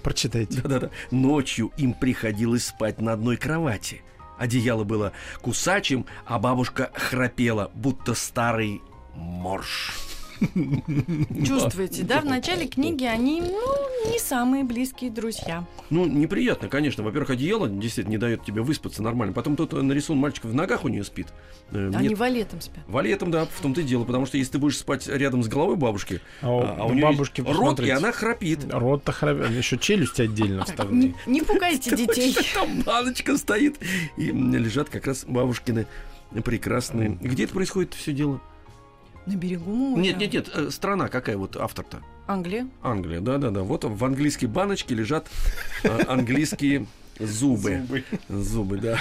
[0.02, 0.62] Прочитайте.
[0.64, 4.02] да-да-да, ночью им приходилось спать на одной кровати.
[4.38, 8.82] Одеяло было кусачим, а бабушка храпела, будто старый
[9.14, 9.94] морж.
[11.46, 12.22] Чувствуете, да?
[12.22, 15.66] В начале книги они, ну, не самые близкие друзья.
[15.90, 17.04] Ну, неприятно, конечно.
[17.04, 19.34] Во-первых, одеяло действительно не дает тебе выспаться нормально.
[19.34, 21.28] Потом тут нарисован мальчик в ногах у нее спит.
[21.72, 22.84] Э, Они нет, валетом спят.
[22.88, 24.04] Валетом, да, в том-то и дело.
[24.04, 26.94] Потому что если ты будешь спать рядом с головой бабушки, А у, а, а у
[26.94, 28.66] нее бабушки, рот, и она храпит.
[28.72, 31.14] Рот-то храп- еще челюсть отдельно вставлена.
[31.26, 32.36] не, пугайте детей.
[32.54, 33.78] Там баночка стоит,
[34.18, 35.88] и лежат как раз бабушкины
[36.44, 37.18] прекрасные.
[37.22, 38.40] Где это происходит все дело?
[39.26, 40.02] На берегу моря.
[40.02, 42.02] Нет, нет, нет, э, страна какая вот автор-то?
[42.28, 42.68] Англия.
[42.82, 43.62] Англия, да-да-да.
[43.64, 45.28] Вот в английской баночке лежат
[45.84, 46.86] э, английские
[47.20, 48.04] зубы.
[48.30, 49.00] Зубы, да.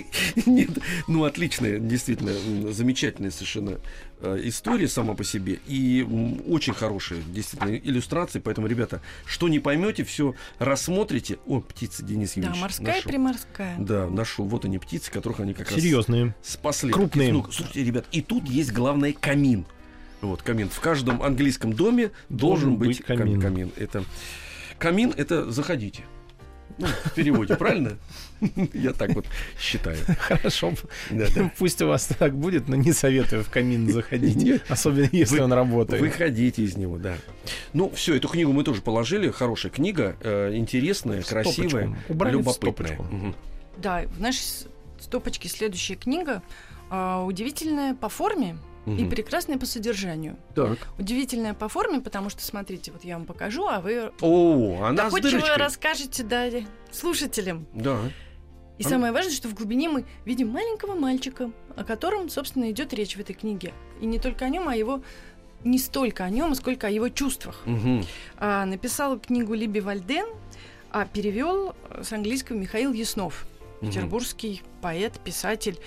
[0.46, 0.70] Нет,
[1.08, 2.32] ну отличная, действительно,
[2.72, 3.78] замечательная совершенно
[4.20, 6.06] э, история сама по себе и
[6.48, 8.38] очень хорошие, действительно, иллюстрации.
[8.40, 11.38] Поэтому, ребята, что не поймете, все рассмотрите.
[11.46, 12.62] О, птица, Денис Да, Евгеньевич.
[12.62, 13.10] морская нашел.
[13.10, 13.76] приморская.
[13.78, 14.44] Да, нашел.
[14.46, 16.34] Вот они птицы, которых они как раз Серьезные.
[16.42, 16.92] спасли.
[16.92, 17.32] Крупные.
[17.32, 19.64] Ну, слушайте, ребят, и тут есть главное камин.
[20.20, 20.68] Вот камин.
[20.68, 23.40] В каждом английском доме должен, Должен быть, быть кам- камин.
[23.40, 23.72] камин.
[23.76, 24.04] Это
[24.78, 26.04] камин это заходите.
[26.82, 27.96] Ну, в переводе, правильно?
[28.74, 29.24] Я так вот
[29.58, 29.96] считаю.
[30.18, 30.72] Хорошо.
[31.10, 31.52] Да, да.
[31.58, 34.36] Пусть у вас так будет, но не советую в камин заходить.
[34.36, 34.62] Нет.
[34.68, 36.02] Особенно если Вы- он работает.
[36.02, 37.14] Выходите из него, да.
[37.72, 39.30] Ну, все, эту книгу мы тоже положили.
[39.30, 42.98] Хорошая книга, э, интересная, красивая, Убрали любопытная.
[43.78, 44.42] Да, в нашей
[45.00, 46.42] стопочке следующая книга.
[46.94, 49.10] а, удивительная по форме и Мгм.
[49.10, 50.36] прекрасная по содержанию.
[50.54, 50.78] Так.
[50.98, 55.12] Удивительная по форме, потому что, смотрите, вот я вам покажу, а вы О, она с
[55.14, 55.56] дырочкой.
[55.56, 56.48] расскажете да,
[56.90, 57.66] слушателям.
[57.74, 57.98] Да.
[58.78, 62.92] И А- самое важное, что в глубине мы видим маленького мальчика, о котором, собственно, идет
[62.92, 63.72] речь в этой книге.
[64.00, 65.02] И не только о нем, а его
[65.62, 67.62] не столько о нем, сколько о его чувствах.
[67.66, 68.04] Мгм.
[68.38, 70.26] А, написал книгу Либи Вальден,
[70.90, 73.46] а перевел с английского Михаил Яснов,
[73.80, 73.90] Мгм.
[73.90, 75.78] петербургский поэт, писатель.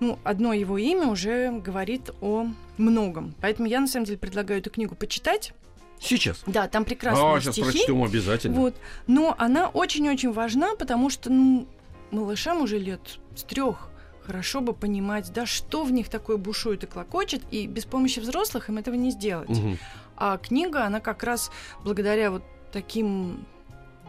[0.00, 2.46] Ну, одно его имя уже говорит о
[2.78, 3.34] многом.
[3.40, 5.52] Поэтому я, на самом деле, предлагаю эту книгу почитать.
[6.00, 6.42] Сейчас.
[6.46, 7.70] Да, там прекрасные А, сейчас стихи.
[7.70, 8.60] прочтем обязательно.
[8.60, 8.74] Вот.
[9.06, 11.66] Но она очень-очень важна, потому что ну,
[12.10, 13.00] малышам уже лет
[13.36, 13.90] с трех
[14.26, 18.68] хорошо бы понимать, да, что в них такое бушует и клокочет, и без помощи взрослых
[18.68, 19.50] им этого не сделать.
[19.50, 19.78] Мгм.
[20.16, 21.50] А книга, она как раз
[21.84, 23.44] благодаря вот таким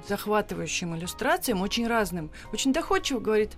[0.08, 3.52] захватывающим иллюстрациям, очень разным, очень доходчиво говорит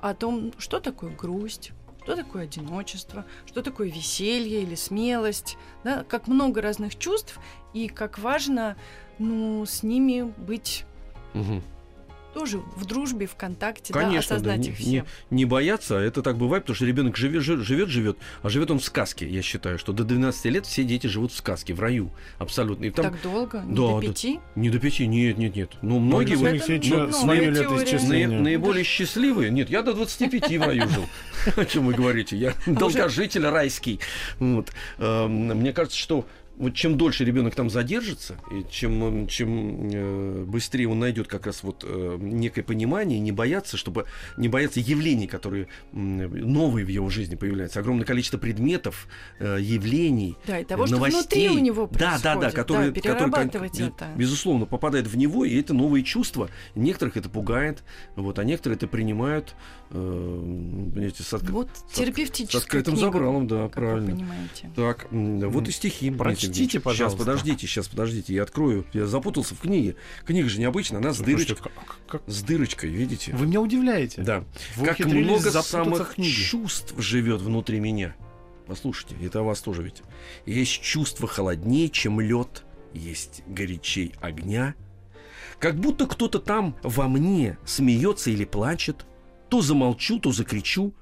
[0.00, 6.26] о том, что такое грусть, что такое одиночество, что такое веселье или смелость, да, как
[6.26, 7.38] много разных чувств,
[7.74, 8.76] и как важно
[9.18, 10.84] ну, с ними быть
[11.34, 11.62] Мгм.
[12.38, 15.04] Тоже в дружбе, в контакте, да, Конечно, да, осознать не, их не- все.
[15.30, 18.84] не бояться, это так бывает, потому что ребенок живет, живет, живет, а живет он в
[18.84, 22.84] сказке, я считаю, что до 12 лет все дети живут в сказке, в раю, абсолютно.
[22.84, 24.06] И там Так долго, не Да, до да.
[24.06, 24.38] пути.
[24.54, 25.72] не до пяти, нет, нет, нет.
[25.82, 28.26] Ну, многие них все ну, ну, это летоисчисление.
[28.26, 28.26] теория.
[28.38, 29.50] наи- наиболее счастливые.
[29.50, 31.04] Нет, я до 25 в раю жил.
[31.56, 32.36] О чем вы говорите?
[32.36, 34.00] Я долгожитель райский.
[34.38, 34.70] Вот.
[34.98, 36.24] Эм, Мне кажется, что
[36.58, 41.46] вот чем дольше ребенок там задержится, и чем, м, чем э, быстрее он найдет как
[41.46, 46.18] раз вот э, некое понимание, не бояться, чтобы не бояться явлений, которые м,
[46.52, 49.06] новые в его жизни появляются, огромное количество предметов,
[49.38, 51.48] э, явлений, Да, и того, что новостей.
[51.48, 54.08] внутри у него да, да, да, которые, которые, перерабатывать кон- это.
[54.16, 56.50] безусловно, попадает в него, и это новые чувства.
[56.74, 57.82] Некоторых это пугает,
[58.16, 59.54] вот, а некоторые это принимают,
[59.90, 59.94] э,
[60.94, 64.06] понимаете, с, отк- Вот с терапевтическая открытым книга, забралом, да, как правильно.
[64.12, 64.70] вы понимаете.
[64.76, 66.10] Так, вот и стихи.
[66.10, 67.16] Прочтите, пожалуйста.
[67.18, 68.84] Сейчас, подождите, сейчас, подождите, я открою.
[68.92, 69.96] Я запутался в книге.
[70.24, 71.70] Книга же необычная, она с дырочкой.
[72.06, 73.32] как- С дырочкой, видите?
[73.34, 74.22] Вы меня удивляете.
[74.22, 74.44] Да.
[74.76, 78.14] Вы как много самых чувств живет внутри меня.
[78.66, 80.02] Послушайте, это о вас тоже ведь.
[80.44, 84.74] Есть чувство холоднее, чем лед, есть горячей огня.
[85.58, 89.06] Как будто кто-то там во мне смеется или плачет.
[89.48, 90.94] То замолчу, то закричу.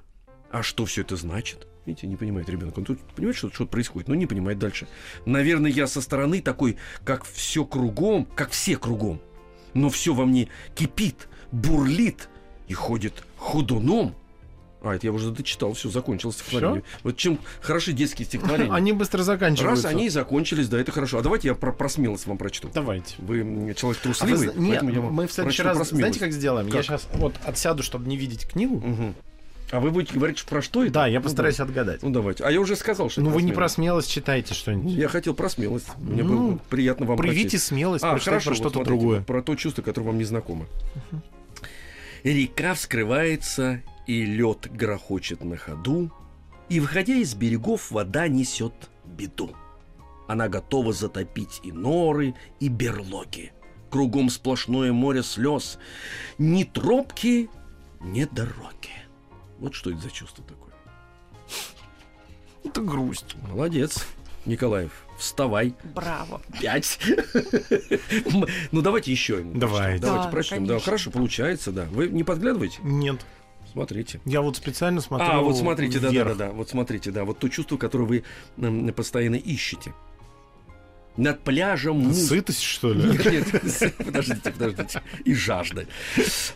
[0.51, 1.67] А что все это значит?
[1.85, 2.77] Видите, не понимает ребенок.
[2.77, 4.87] Он тут понимает, что что происходит, но не понимает дальше.
[5.25, 9.21] Наверное, я со стороны такой, как все кругом, как все кругом.
[9.73, 12.29] Но все во мне кипит, бурлит
[12.67, 14.15] и ходит ходуном.
[14.81, 16.83] А, это я уже дочитал, все, закончилось стихотворение.
[17.03, 18.71] Вот чем хороши детские стихотворения.
[18.73, 19.87] Они быстро заканчиваются.
[19.87, 21.17] Раз они и закончились, да, это хорошо.
[21.17, 22.69] А давайте я про, про смелость вам прочту.
[22.73, 23.15] Давайте.
[23.17, 23.39] Вы
[23.75, 26.67] человек А вы трусливый, Нет, я вам мы в следующий раз, знаете, как сделаем?
[26.67, 26.83] Я Как?
[26.85, 28.75] сейчас вот отсяду, чтобы не видеть книгу.
[28.77, 29.15] Мгм.
[29.69, 30.93] А вы будете говорить про что это?
[30.93, 31.79] Да, я Ну, постараюсь давайте.
[31.79, 32.03] отгадать.
[32.03, 32.43] Ну давайте.
[32.45, 34.09] А я уже сказал, что Ну, вы не про смелость.
[34.09, 34.93] читайте что-нибудь.
[34.93, 35.87] Я хотел про смелость.
[35.97, 37.65] Мне Ну, было приятно вам Проявите прочесть.
[37.65, 39.21] смелость, А, хорошо, про вот что-то смотрите, другое.
[39.23, 40.67] Про то чувство, которое вам не знакомо.
[42.23, 46.11] Река вскрывается, и лед грохочет на ходу,
[46.69, 48.73] и, выходя из берегов, вода несет
[49.05, 49.51] беду.
[50.27, 53.53] Она готова затопить и норы, и берлоги.
[53.89, 55.79] Кругом сплошное море слез.
[56.37, 57.49] Ни тропки,
[58.01, 58.91] ни дороги.
[59.59, 60.73] Вот что это за чувство такое.
[62.65, 63.35] Это грусть.
[63.47, 64.05] Молодец,
[64.45, 65.05] Николаев.
[65.17, 65.73] Вставай.
[65.95, 66.41] Браво.
[66.61, 66.99] Пять.
[68.71, 69.41] Ну, давайте еще.
[69.41, 70.01] Давайте.
[70.01, 70.65] Давайте Да, прочтем.
[70.65, 71.85] Да, хорошо, получается, да.
[71.85, 72.79] Вы не подглядываете?
[72.83, 73.25] Нет.
[73.73, 74.19] Смотрите.
[74.25, 76.27] Я вот специально смотрю А, вот смотрите, да, да, вверх.
[76.37, 76.51] да, да.
[76.51, 77.25] Вот смотрите, да.
[77.25, 78.23] Вот то чувство, которое вы
[78.93, 79.93] постоянно ищете.
[81.17, 83.03] Над пляжем муз- Сытость, что ли?
[83.03, 85.01] Нет, нет, подождите, подождите.
[85.25, 85.87] И жажда.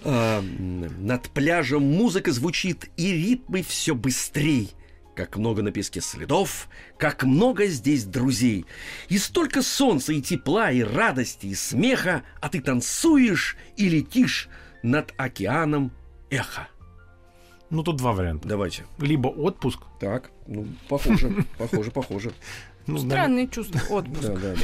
[0.03, 4.69] А, Над пляжем музыка звучит, и ритмы все быстрей.
[5.15, 8.65] Как много на песке следов, как много здесь друзей.
[9.09, 14.47] И столько солнца, и тепла, и радости, и смеха, а ты танцуешь и летишь
[14.83, 15.91] над океаном
[16.29, 16.69] эхо.
[17.71, 18.47] Ну, тут два варианта.
[18.47, 18.83] Давайте.
[18.99, 19.79] Либо отпуск.
[19.99, 22.31] Так, ну, похоже, похоже, похоже.
[22.85, 23.79] Ну, Странные чувства.
[23.89, 24.21] Отпуск.
[24.21, 24.55] Да, да.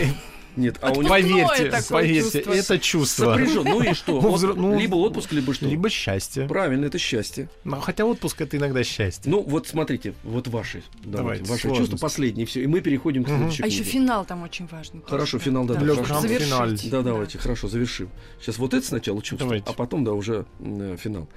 [0.57, 2.51] Нет, а у него Поверьте, поверьте, чувство.
[2.51, 3.25] это чувство.
[3.25, 3.63] сопряжен.
[3.63, 4.13] Ну и что?
[4.13, 5.67] Ну, Вот взро- ну, Либо отпуск, либо что?
[5.67, 6.47] Либо счастье.
[6.47, 7.47] Правильно, это счастье.
[7.63, 9.31] Ну, хотя отпуск это иногда счастье.
[9.31, 10.81] Ну, вот смотрите, вот ваши.
[11.03, 12.63] Давайте, Давайте, ваши чувства последние, все.
[12.63, 13.37] И мы переходим к Мгм.
[13.37, 15.01] следующей А еще финал там очень важный.
[15.07, 16.07] Хорошо, финал, да, да, Для хорошо.
[16.09, 16.47] гранд Завершить.
[16.49, 16.77] финале.
[16.85, 18.09] Да, давайте, хорошо, завершим.
[18.41, 19.69] Сейчас вот это сначала чувство, Давайте.
[19.69, 21.29] а потом, да, уже э, финал.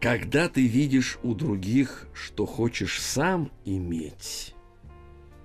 [0.00, 4.54] Когда ты видишь у других, что хочешь сам иметь,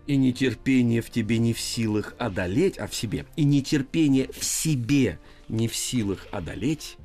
[0.07, 5.19] и нетерпение в тебе не в силах одолеть, а в себе, и нетерпение в себе
[5.49, 6.97] не в силах одолеть,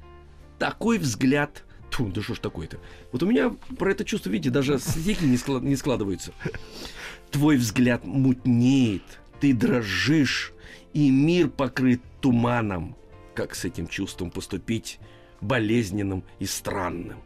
[0.61, 1.65] такой взгляд...
[1.91, 2.79] Тьфу, да что ж такое-то?
[3.11, 6.33] Вот у меня про это чувство, видите, даже стихи не, не складываются.
[7.33, 9.03] Твой взгляд мутнеет,
[9.41, 10.53] ты дрожишь,
[10.93, 12.95] и мир покрыт туманом.
[13.35, 15.01] Как с этим чувством поступить
[15.41, 17.19] болезненным и странным?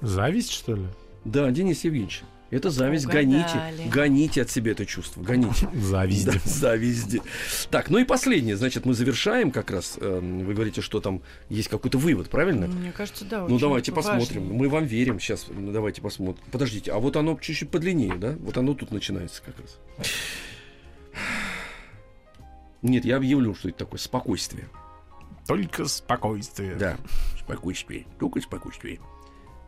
[0.00, 0.86] Зависть, что ли?
[1.24, 3.04] Да, Денис Евгеньевич, это зависть.
[3.04, 3.26] Угадали.
[3.26, 3.60] Гоните,
[3.92, 5.68] гоните от себя это чувство, гоните.
[5.74, 6.26] Зависть.
[6.26, 7.18] Да, зависть.
[7.70, 9.98] Так, ну и последнее, значит, мы завершаем как раз.
[10.00, 12.66] эм, Вы говорите, что там есть какой-то вывод, правильно?
[12.66, 13.46] Мне кажется, да.
[13.46, 14.18] Ну давайте важный.
[14.18, 14.52] посмотрим.
[14.52, 15.20] Мы вам верим.
[15.20, 16.42] Сейчас давайте посмотрим.
[16.50, 18.34] Подождите, а вот оно чуть-чуть подлиннее, да?
[18.40, 19.78] Вот оно тут начинается как раз.
[22.82, 24.68] Нет, я объявлю, что это такое спокойствие.
[25.46, 26.74] Только спокойствие.
[26.76, 26.96] Да,
[27.38, 29.00] спокойствие, только спокойствие.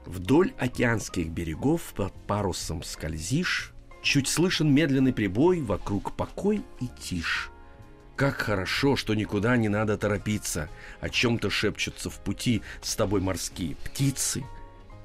[0.07, 7.51] Вдоль океанских берегов под парусом скользишь, Чуть слышен медленный прибой, вокруг покой и тишь.
[8.17, 10.69] Как хорошо, что никуда не надо торопиться,
[11.01, 14.45] О чем-то шепчутся в пути с тобой морские птицы.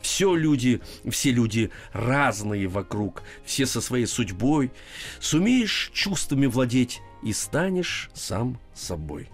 [0.02, 4.72] Все люди, все люди разные вокруг, все со своей судьбой.
[5.20, 9.30] Сумеешь чувствами владеть и станешь сам собой.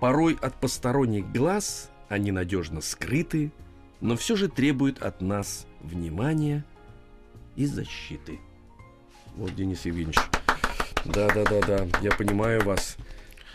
[0.00, 3.52] Порой от посторонних глаз они надежно скрыты,
[4.00, 6.64] но все же требуют от нас внимания
[7.56, 8.38] и защиты.
[9.36, 10.18] Вот, Денис Евгеньевич.
[11.04, 12.96] Да, да, да, да, я понимаю вас.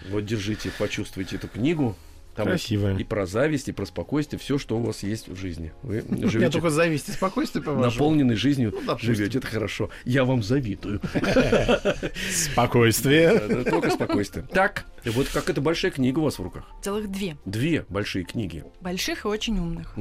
[0.09, 1.95] Вот держите, почувствуйте эту книгу.
[2.35, 2.97] Там Красивая.
[2.97, 5.71] И про зависть, и про спокойствие, все, что у вас есть в жизни.
[5.83, 7.89] Вы Я живете только зависть и спокойствие повожу.
[7.89, 9.89] наполненной жизнью, Ну, живете, это хорошо.
[10.03, 10.99] Я вам завидую.
[12.31, 13.63] Спокойствие.
[13.63, 14.45] Только спокойствие.
[14.51, 16.65] Так, и вот как это большая книга у вас в руках.
[16.81, 17.37] Целых две.
[17.45, 18.65] Две большие книги.
[18.81, 19.95] Больших и очень умных.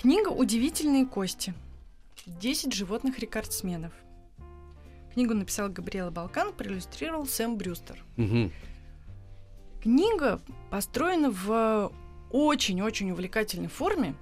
[0.00, 1.54] Книга «Удивительные кости».
[2.26, 3.92] 10 животных рекордсменов.
[5.12, 8.02] Книгу написал Габриэла Балкан, проиллюстрировал Сэм Брюстер.
[8.16, 8.50] Мгм.
[9.82, 10.40] Книга
[10.70, 11.90] построена в
[12.30, 14.14] очень-очень увлекательной форме,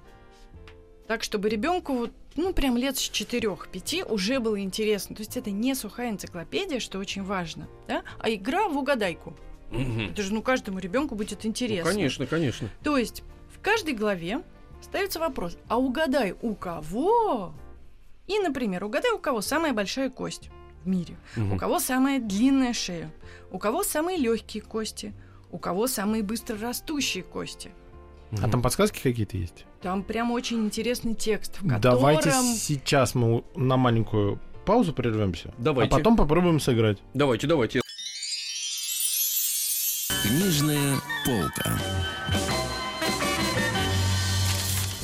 [1.07, 5.15] так чтобы ребенку вот, ну прям лет с 4-5 уже было интересно.
[5.15, 9.35] То есть это не сухая энциклопедия, что очень важно, да, а игра в угадайку.
[9.69, 10.09] Мгм.
[10.09, 11.91] Это же ну каждому ребенку будет интересно.
[11.91, 12.69] Ну, конечно, конечно.
[12.83, 13.23] То есть
[13.55, 14.41] в каждой главе
[14.81, 17.53] ставится вопрос, а угадай у кого?
[18.27, 20.49] И, например, угадай у кого самая большая кость
[20.83, 21.53] в мире, Мгм.
[21.53, 23.11] у кого самая длинная шея,
[23.51, 25.13] у кого самые легкие кости,
[25.51, 27.71] у кого самые быстро растущие кости.
[28.41, 29.65] А там подсказки какие-то есть?
[29.81, 31.81] Там прям очень интересный текст, в котором...
[31.81, 35.53] Давайте сейчас мы на маленькую паузу прервемся.
[35.57, 35.93] Давайте.
[35.93, 36.99] А потом попробуем сыграть.
[37.13, 37.81] Давайте, давайте.
[40.23, 40.95] Книжная
[41.25, 41.77] полка.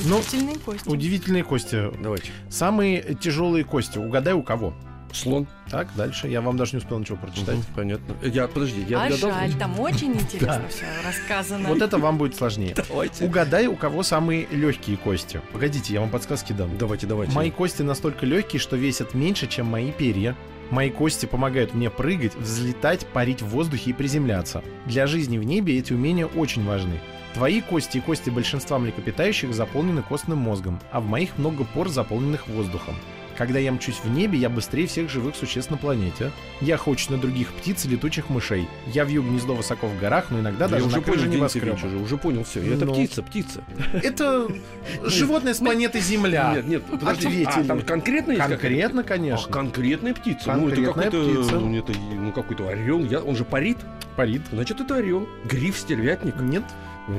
[0.05, 0.89] Ну, Удивительные кости.
[0.89, 1.91] удивительные кости.
[2.01, 2.31] Давайте.
[2.49, 3.97] Самые тяжелые кости.
[3.97, 4.73] Угадай у кого.
[5.13, 5.47] Слон.
[5.69, 6.27] Так, дальше.
[6.27, 7.55] Я вам даже не успел ничего прочитать.
[7.55, 8.15] Мгм, Понятно.
[8.23, 9.31] Я, подожди, я а отгадал?
[9.31, 11.69] жаль, там очень интересно все рассказано.
[11.69, 12.73] Вот это вам будет сложнее.
[12.75, 13.25] Давайте.
[13.25, 15.41] Угадай, у кого самые легкие кости.
[15.53, 16.77] Погодите, я вам подсказки дам.
[16.77, 17.33] Давайте, давайте.
[17.33, 20.35] Мои кости настолько легкие, что весят меньше, чем мои перья.
[20.69, 24.61] Мои кости помогают мне прыгать, взлетать, парить в воздухе и приземляться.
[24.85, 26.99] Для жизни в небе эти умения очень важны.
[27.33, 32.47] Твои кости и кости большинства млекопитающих заполнены костным мозгом, а в моих много пор, заполненных
[32.47, 32.95] воздухом.
[33.37, 36.31] Когда я мчусь в небе, я быстрее всех живых существ на планете.
[36.59, 38.67] Я охочусь на других птиц и летучих мышей.
[38.87, 41.75] Я вью гнездо высоко в горах, но иногда Я даже уже на крыше небоскреба.
[41.75, 42.61] Уже, уже понял все.
[42.73, 42.93] Это Ну.
[42.93, 43.63] птица, птица.
[43.93, 44.47] Это
[45.03, 46.53] животное с планеты Земля.
[46.55, 47.27] Нет, нет, подожди.
[47.27, 47.63] Ответили.
[47.63, 49.03] А, там конкретно есть Конкретно, какая-то?
[49.03, 49.47] конечно.
[49.47, 50.45] А, конкретная птица.
[50.45, 51.59] Конкретная ну, это какой-то, птица.
[51.59, 53.05] ну, это, ну, какой-то орел.
[53.05, 53.77] Я, он же парит.
[54.15, 54.41] Парит.
[54.51, 55.27] Значит, это орел.
[55.45, 56.39] Гриф, стервятник.
[56.39, 56.63] Нет?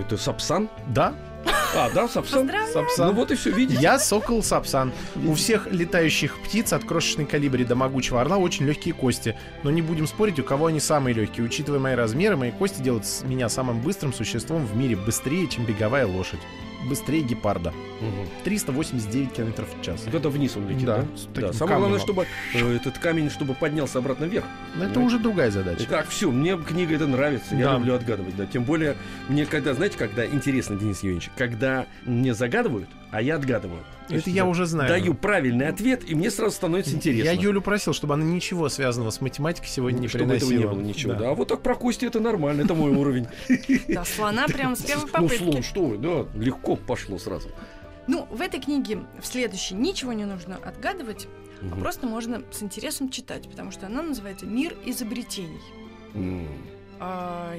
[0.00, 0.68] Это сапсан.
[0.88, 1.14] Да?
[1.74, 2.50] А, да, сапсан.
[2.72, 3.08] Сапсан.
[3.08, 3.80] Ну вот и все, видите.
[3.80, 4.92] Я сокол Сапсан.
[5.26, 9.36] У всех летающих птиц от крошечной калибри до могучего орла очень легкие кости.
[9.62, 11.44] Но не будем спорить, у кого они самые легкие.
[11.44, 14.96] Учитывая мои размеры, мои кости делают меня самым быстрым существом в мире.
[14.96, 16.40] Быстрее, чем беговая лошадь.
[16.88, 17.72] Быстрее гепарда.
[18.00, 18.28] Мгм.
[18.44, 20.04] 389 километров в час.
[20.12, 21.04] Это вниз он летит, Да,
[21.34, 21.40] да?
[21.40, 24.44] Да, Самое главное, чтобы э, этот камень, чтобы поднялся обратно вверх.
[24.76, 25.00] Но это Понимаете?
[25.00, 25.86] уже другая задача.
[25.88, 27.74] Так, все, мне книга эта нравится, я Да.
[27.78, 28.46] люблю отгадывать, да.
[28.46, 28.96] Тем более,
[29.28, 33.82] мне когда, знаете, когда интересно, Денис Евгеньевич, когда мне загадывают, а я отгадываю.
[34.08, 34.88] То Это я уже знаю.
[34.88, 37.24] Даю правильный ответ, и мне сразу становится интересно.
[37.24, 40.58] Я Юлю просил, чтобы она ничего связанного с математикой сегодня не чтобы этого приносила.
[40.58, 41.12] не было ничего.
[41.14, 41.30] Да.
[41.30, 43.26] а вот так про кости это нормально, это мой уровень.
[43.88, 45.36] Да, слона прям с первой Ну, попытки.
[45.42, 47.48] слон, что вы, да, легко пошло сразу.
[48.06, 51.28] Ну, в этой книге, в следующей, ничего не нужно отгадывать,
[51.60, 55.60] а просто можно с интересом читать, потому что она называется «Мир изобретений».
[56.14, 56.46] М.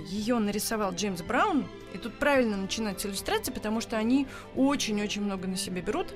[0.09, 5.47] Ее нарисовал Джеймс Браун, и тут правильно начинать с иллюстраций, потому что они очень-очень много
[5.47, 6.07] на себя берут.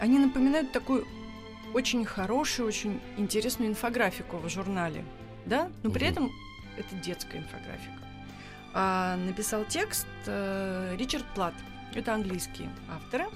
[0.00, 1.06] Они напоминают такую
[1.74, 5.04] очень хорошую, очень интересную инфографику в журнале,
[5.46, 6.12] да, но при Мгм.
[6.12, 6.32] этом
[6.76, 8.00] это детская инфографика.
[8.72, 11.54] А написал текст э, Ричард Плат,
[11.94, 13.26] это английские авторы.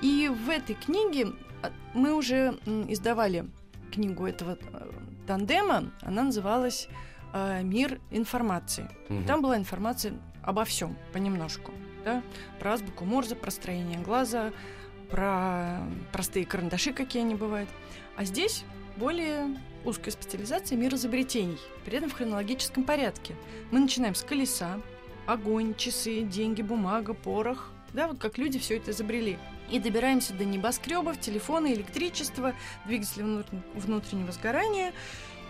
[0.00, 1.28] И в этой книге
[1.62, 3.46] а, мы уже издавали
[3.92, 4.90] книгу этого э,
[5.26, 6.88] тандема, она называлась
[7.32, 8.88] э, «Мир информации».
[9.08, 9.24] Мгм.
[9.24, 11.72] Там была информация обо всем, понемножку.
[12.04, 12.22] Да?
[12.58, 14.52] Про азбуку Морзе, про строение глаза,
[15.10, 15.80] про
[16.12, 17.68] простые карандаши, какие они бывают.
[18.16, 18.64] А здесь
[18.96, 19.48] более
[19.84, 23.34] узкая специализация мир изобретений, при этом в хронологическом порядке.
[23.70, 24.80] Мы начинаем с колеса,
[25.26, 27.70] огонь, часы, деньги, бумага, порох.
[27.92, 29.38] Да, вот как люди все это изобрели.
[29.70, 32.54] И добираемся до небоскребов, телефона, электричества,
[32.86, 34.92] двигателя внутрен- внутреннего сгорания.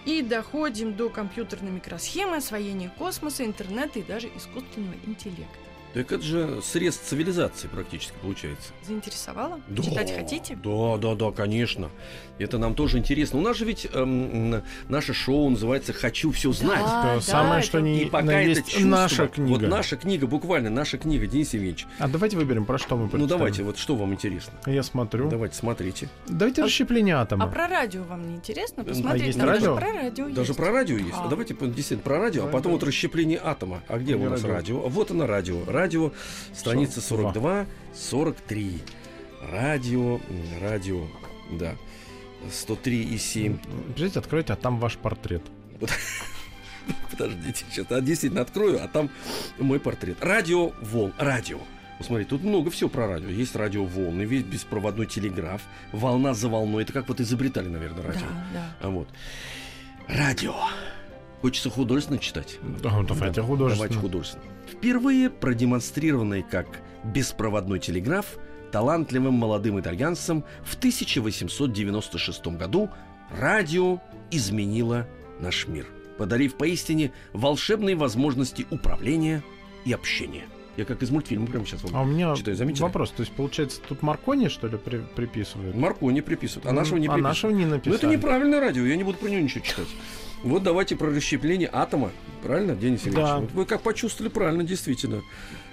[0.06, 5.69] И доходим до компьютерной микросхемы, освоения космоса, интернета и даже искусственного интеллекта.
[5.92, 8.72] Так это же средств цивилизации практически получается.
[8.86, 9.60] Заинтересовало?
[9.66, 10.56] Да, Читать хотите?
[10.62, 11.90] Да, да, да, конечно.
[12.38, 13.40] Это нам тоже интересно.
[13.40, 16.78] У нас же ведь эм, наше шоу называется «Хочу все знать».
[16.80, 19.50] Да, То да, самое, это- что не И пока на это есть чувство, наша книга.
[19.50, 21.86] вот наша книга, буквально наша книга, Денис Евгеньевич.
[21.98, 23.28] А давайте выберем, про что мы Ну прочитаем.
[23.28, 24.52] давайте, вот что вам интересно?
[24.66, 25.28] Я смотрю.
[25.28, 26.08] Давайте, смотрите.
[26.28, 27.44] Давайте А- расщепление атома.
[27.44, 28.84] А про радио вам не интересно?
[28.84, 29.74] А Посмотреть, есть там радио?
[29.74, 30.56] даже про радио Даже есть.
[30.56, 31.14] про радио есть.
[31.14, 31.24] А.
[31.24, 33.82] А давайте действительно про радио, а потом вот расщепление атома.
[33.88, 34.54] А где Где у нас радио?
[34.54, 34.78] радио?
[34.88, 35.58] Вот оно радио.
[35.80, 36.12] Радио,
[36.52, 37.64] страница 42,
[37.94, 38.82] 43.
[39.50, 40.20] Радио,
[40.60, 41.06] радио,
[41.52, 41.74] да.
[42.52, 43.58] 103 и 7.
[43.94, 45.40] Подождите, откройте, а там ваш портрет.
[47.10, 49.08] Подождите, сейчас а, действительно открою, а там
[49.58, 50.18] мой портрет.
[50.20, 51.14] Радио волн.
[51.16, 51.60] Радио.
[51.96, 53.30] Посмотри, тут много всего про радио.
[53.30, 55.62] Есть радиоволны, весь беспроводной телеграф,
[55.92, 56.82] волна за волной.
[56.82, 58.20] Это как вот изобретали, наверное, радио.
[58.20, 58.76] Да, да.
[58.82, 59.08] А вот.
[60.08, 60.54] Радио.
[61.40, 62.58] Хочется художественно читать.
[62.82, 63.88] Да, давайте художественно.
[63.88, 64.44] Давайте художественно.
[64.70, 66.66] Впервые продемонстрированный как
[67.04, 68.38] беспроводной телеграф
[68.72, 72.90] талантливым молодым итальянцем в 1896 году
[73.30, 75.06] радио изменило
[75.40, 75.86] наш мир,
[76.18, 79.42] подарив поистине волшебные возможности управления
[79.84, 80.44] и общения.
[80.76, 82.82] Я как из мультфильма прямо сейчас вам А у меня читаю, заметили?
[82.82, 83.10] вопрос.
[83.10, 85.74] То есть, получается, тут Маркони, что ли, при- приписывают?
[85.74, 87.24] Маркони приписывают, а нашего не а приписывают.
[87.24, 87.96] нашего не Ну написали.
[87.98, 89.88] это неправильное радио, я не буду про него ничего читать.
[90.42, 92.10] Вот давайте про расщепление атома.
[92.42, 93.16] Правильно, Денис Ильич?
[93.16, 93.38] Да.
[93.40, 95.22] Вот Вы как почувствовали правильно, действительно.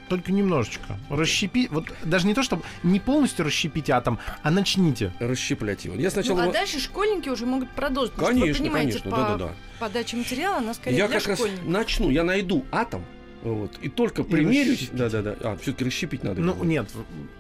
[0.10, 0.98] Только немножечко.
[1.10, 1.68] Расщепи...
[1.70, 5.12] Вот даже не то, чтобы не полностью расщепить атом, а начните.
[5.20, 5.96] Расщеплять его.
[5.96, 6.44] Я Ну, сначала...
[6.44, 8.14] а дальше школьники уже могут продолжить.
[8.14, 9.54] потому что, Конечно, вы понимаете, конечно, по да-да-да.
[9.80, 11.66] подаче материала она скорее Я для как раз школьников.
[11.68, 13.04] начну, я найду атом,
[13.44, 14.80] вот, и только примерюсь.
[14.80, 14.96] расщепить.
[14.98, 15.36] Да-да-да.
[15.42, 16.40] А, все-таки расщепить надо.
[16.42, 16.64] Ну, его.
[16.64, 16.90] нет,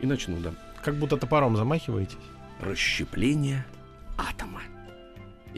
[0.02, 0.52] И начну, да.
[0.84, 2.18] как будто топором замахиваетесь.
[2.60, 3.66] Расщепление
[4.18, 4.62] атома.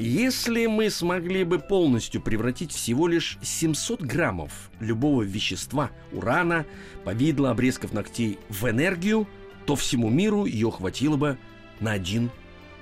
[0.01, 6.65] Если мы смогли бы полностью превратить всего лишь 700 граммов любого вещества, урана,
[7.03, 9.27] повидла, обрезков ногтей в энергию,
[9.65, 11.37] то всему миру ее хватило бы
[11.81, 12.31] на один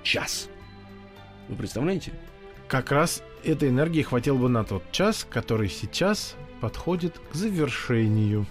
[0.04, 0.48] час.
[1.50, 2.14] Вы представляете?
[2.68, 8.46] Как раз этой энергии хватило бы на тот час, который сейчас подходит к завершению.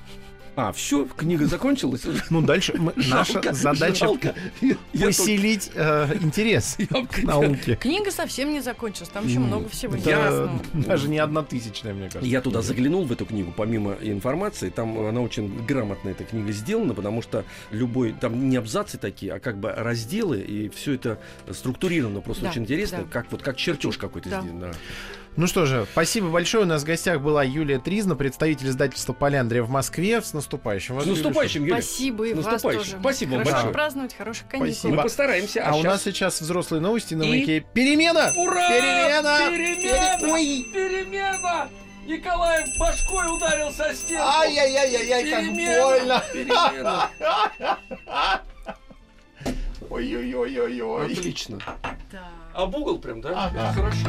[0.57, 2.23] А, все, книга закончилась уже.
[2.31, 4.35] Ну, дальше мы- наша Жалко, задача жалко.
[4.63, 7.77] Я- я поселить э, интерес только- к я- науке.
[7.77, 10.51] Книга совсем не закончилась, там еще много всего интересного.
[10.73, 12.27] даже не одна тысячная, мне кажется.
[12.27, 16.95] Я туда заглянул в эту книгу, помимо информации, там она очень грамотно эта книга сделана,
[16.95, 21.19] потому что любой, там не абзацы такие, а как бы разделы, и все это
[21.51, 23.05] структурировано, просто Да, очень интересно, да.
[23.11, 24.41] как вот как чертеж какой-то Да.
[24.41, 24.61] сделан.
[24.61, 24.71] да.
[25.37, 26.65] Ну что же, спасибо большое.
[26.65, 30.23] У нас в гостях была Юлия Тризна, представитель издательства «Поляндрия» в Москве.
[30.23, 31.83] С наступающим вас, С наступающим, Юля.
[31.83, 32.97] Спасибо и вас тоже.
[32.99, 33.73] Спасибо вам Хорошо большое.
[33.75, 34.73] праздновать, хороших каникул.
[34.73, 34.95] Спасибо.
[34.95, 35.63] Мы постараемся.
[35.67, 37.29] А, у щас- нас сейчас взрослые новости на И?
[37.29, 37.67] маяке.
[37.75, 38.33] Перемена!
[38.35, 38.69] Ура!
[38.69, 39.51] Перемена!
[39.51, 40.19] Перемена!
[40.19, 40.67] Пере- Ой!
[40.73, 41.69] Перемена!
[42.07, 44.25] Николаев башкой ударился о стену!
[44.25, 46.23] Ай-яй-яй-яй, как больно!
[46.33, 47.11] Перемена!
[49.91, 51.13] Ой-ой-ой-ой-ой.
[51.13, 51.59] Отлично.
[52.11, 52.31] Да.
[52.55, 53.47] Об угол прям, да?
[53.47, 53.73] Ага.
[53.75, 54.09] Хорошо.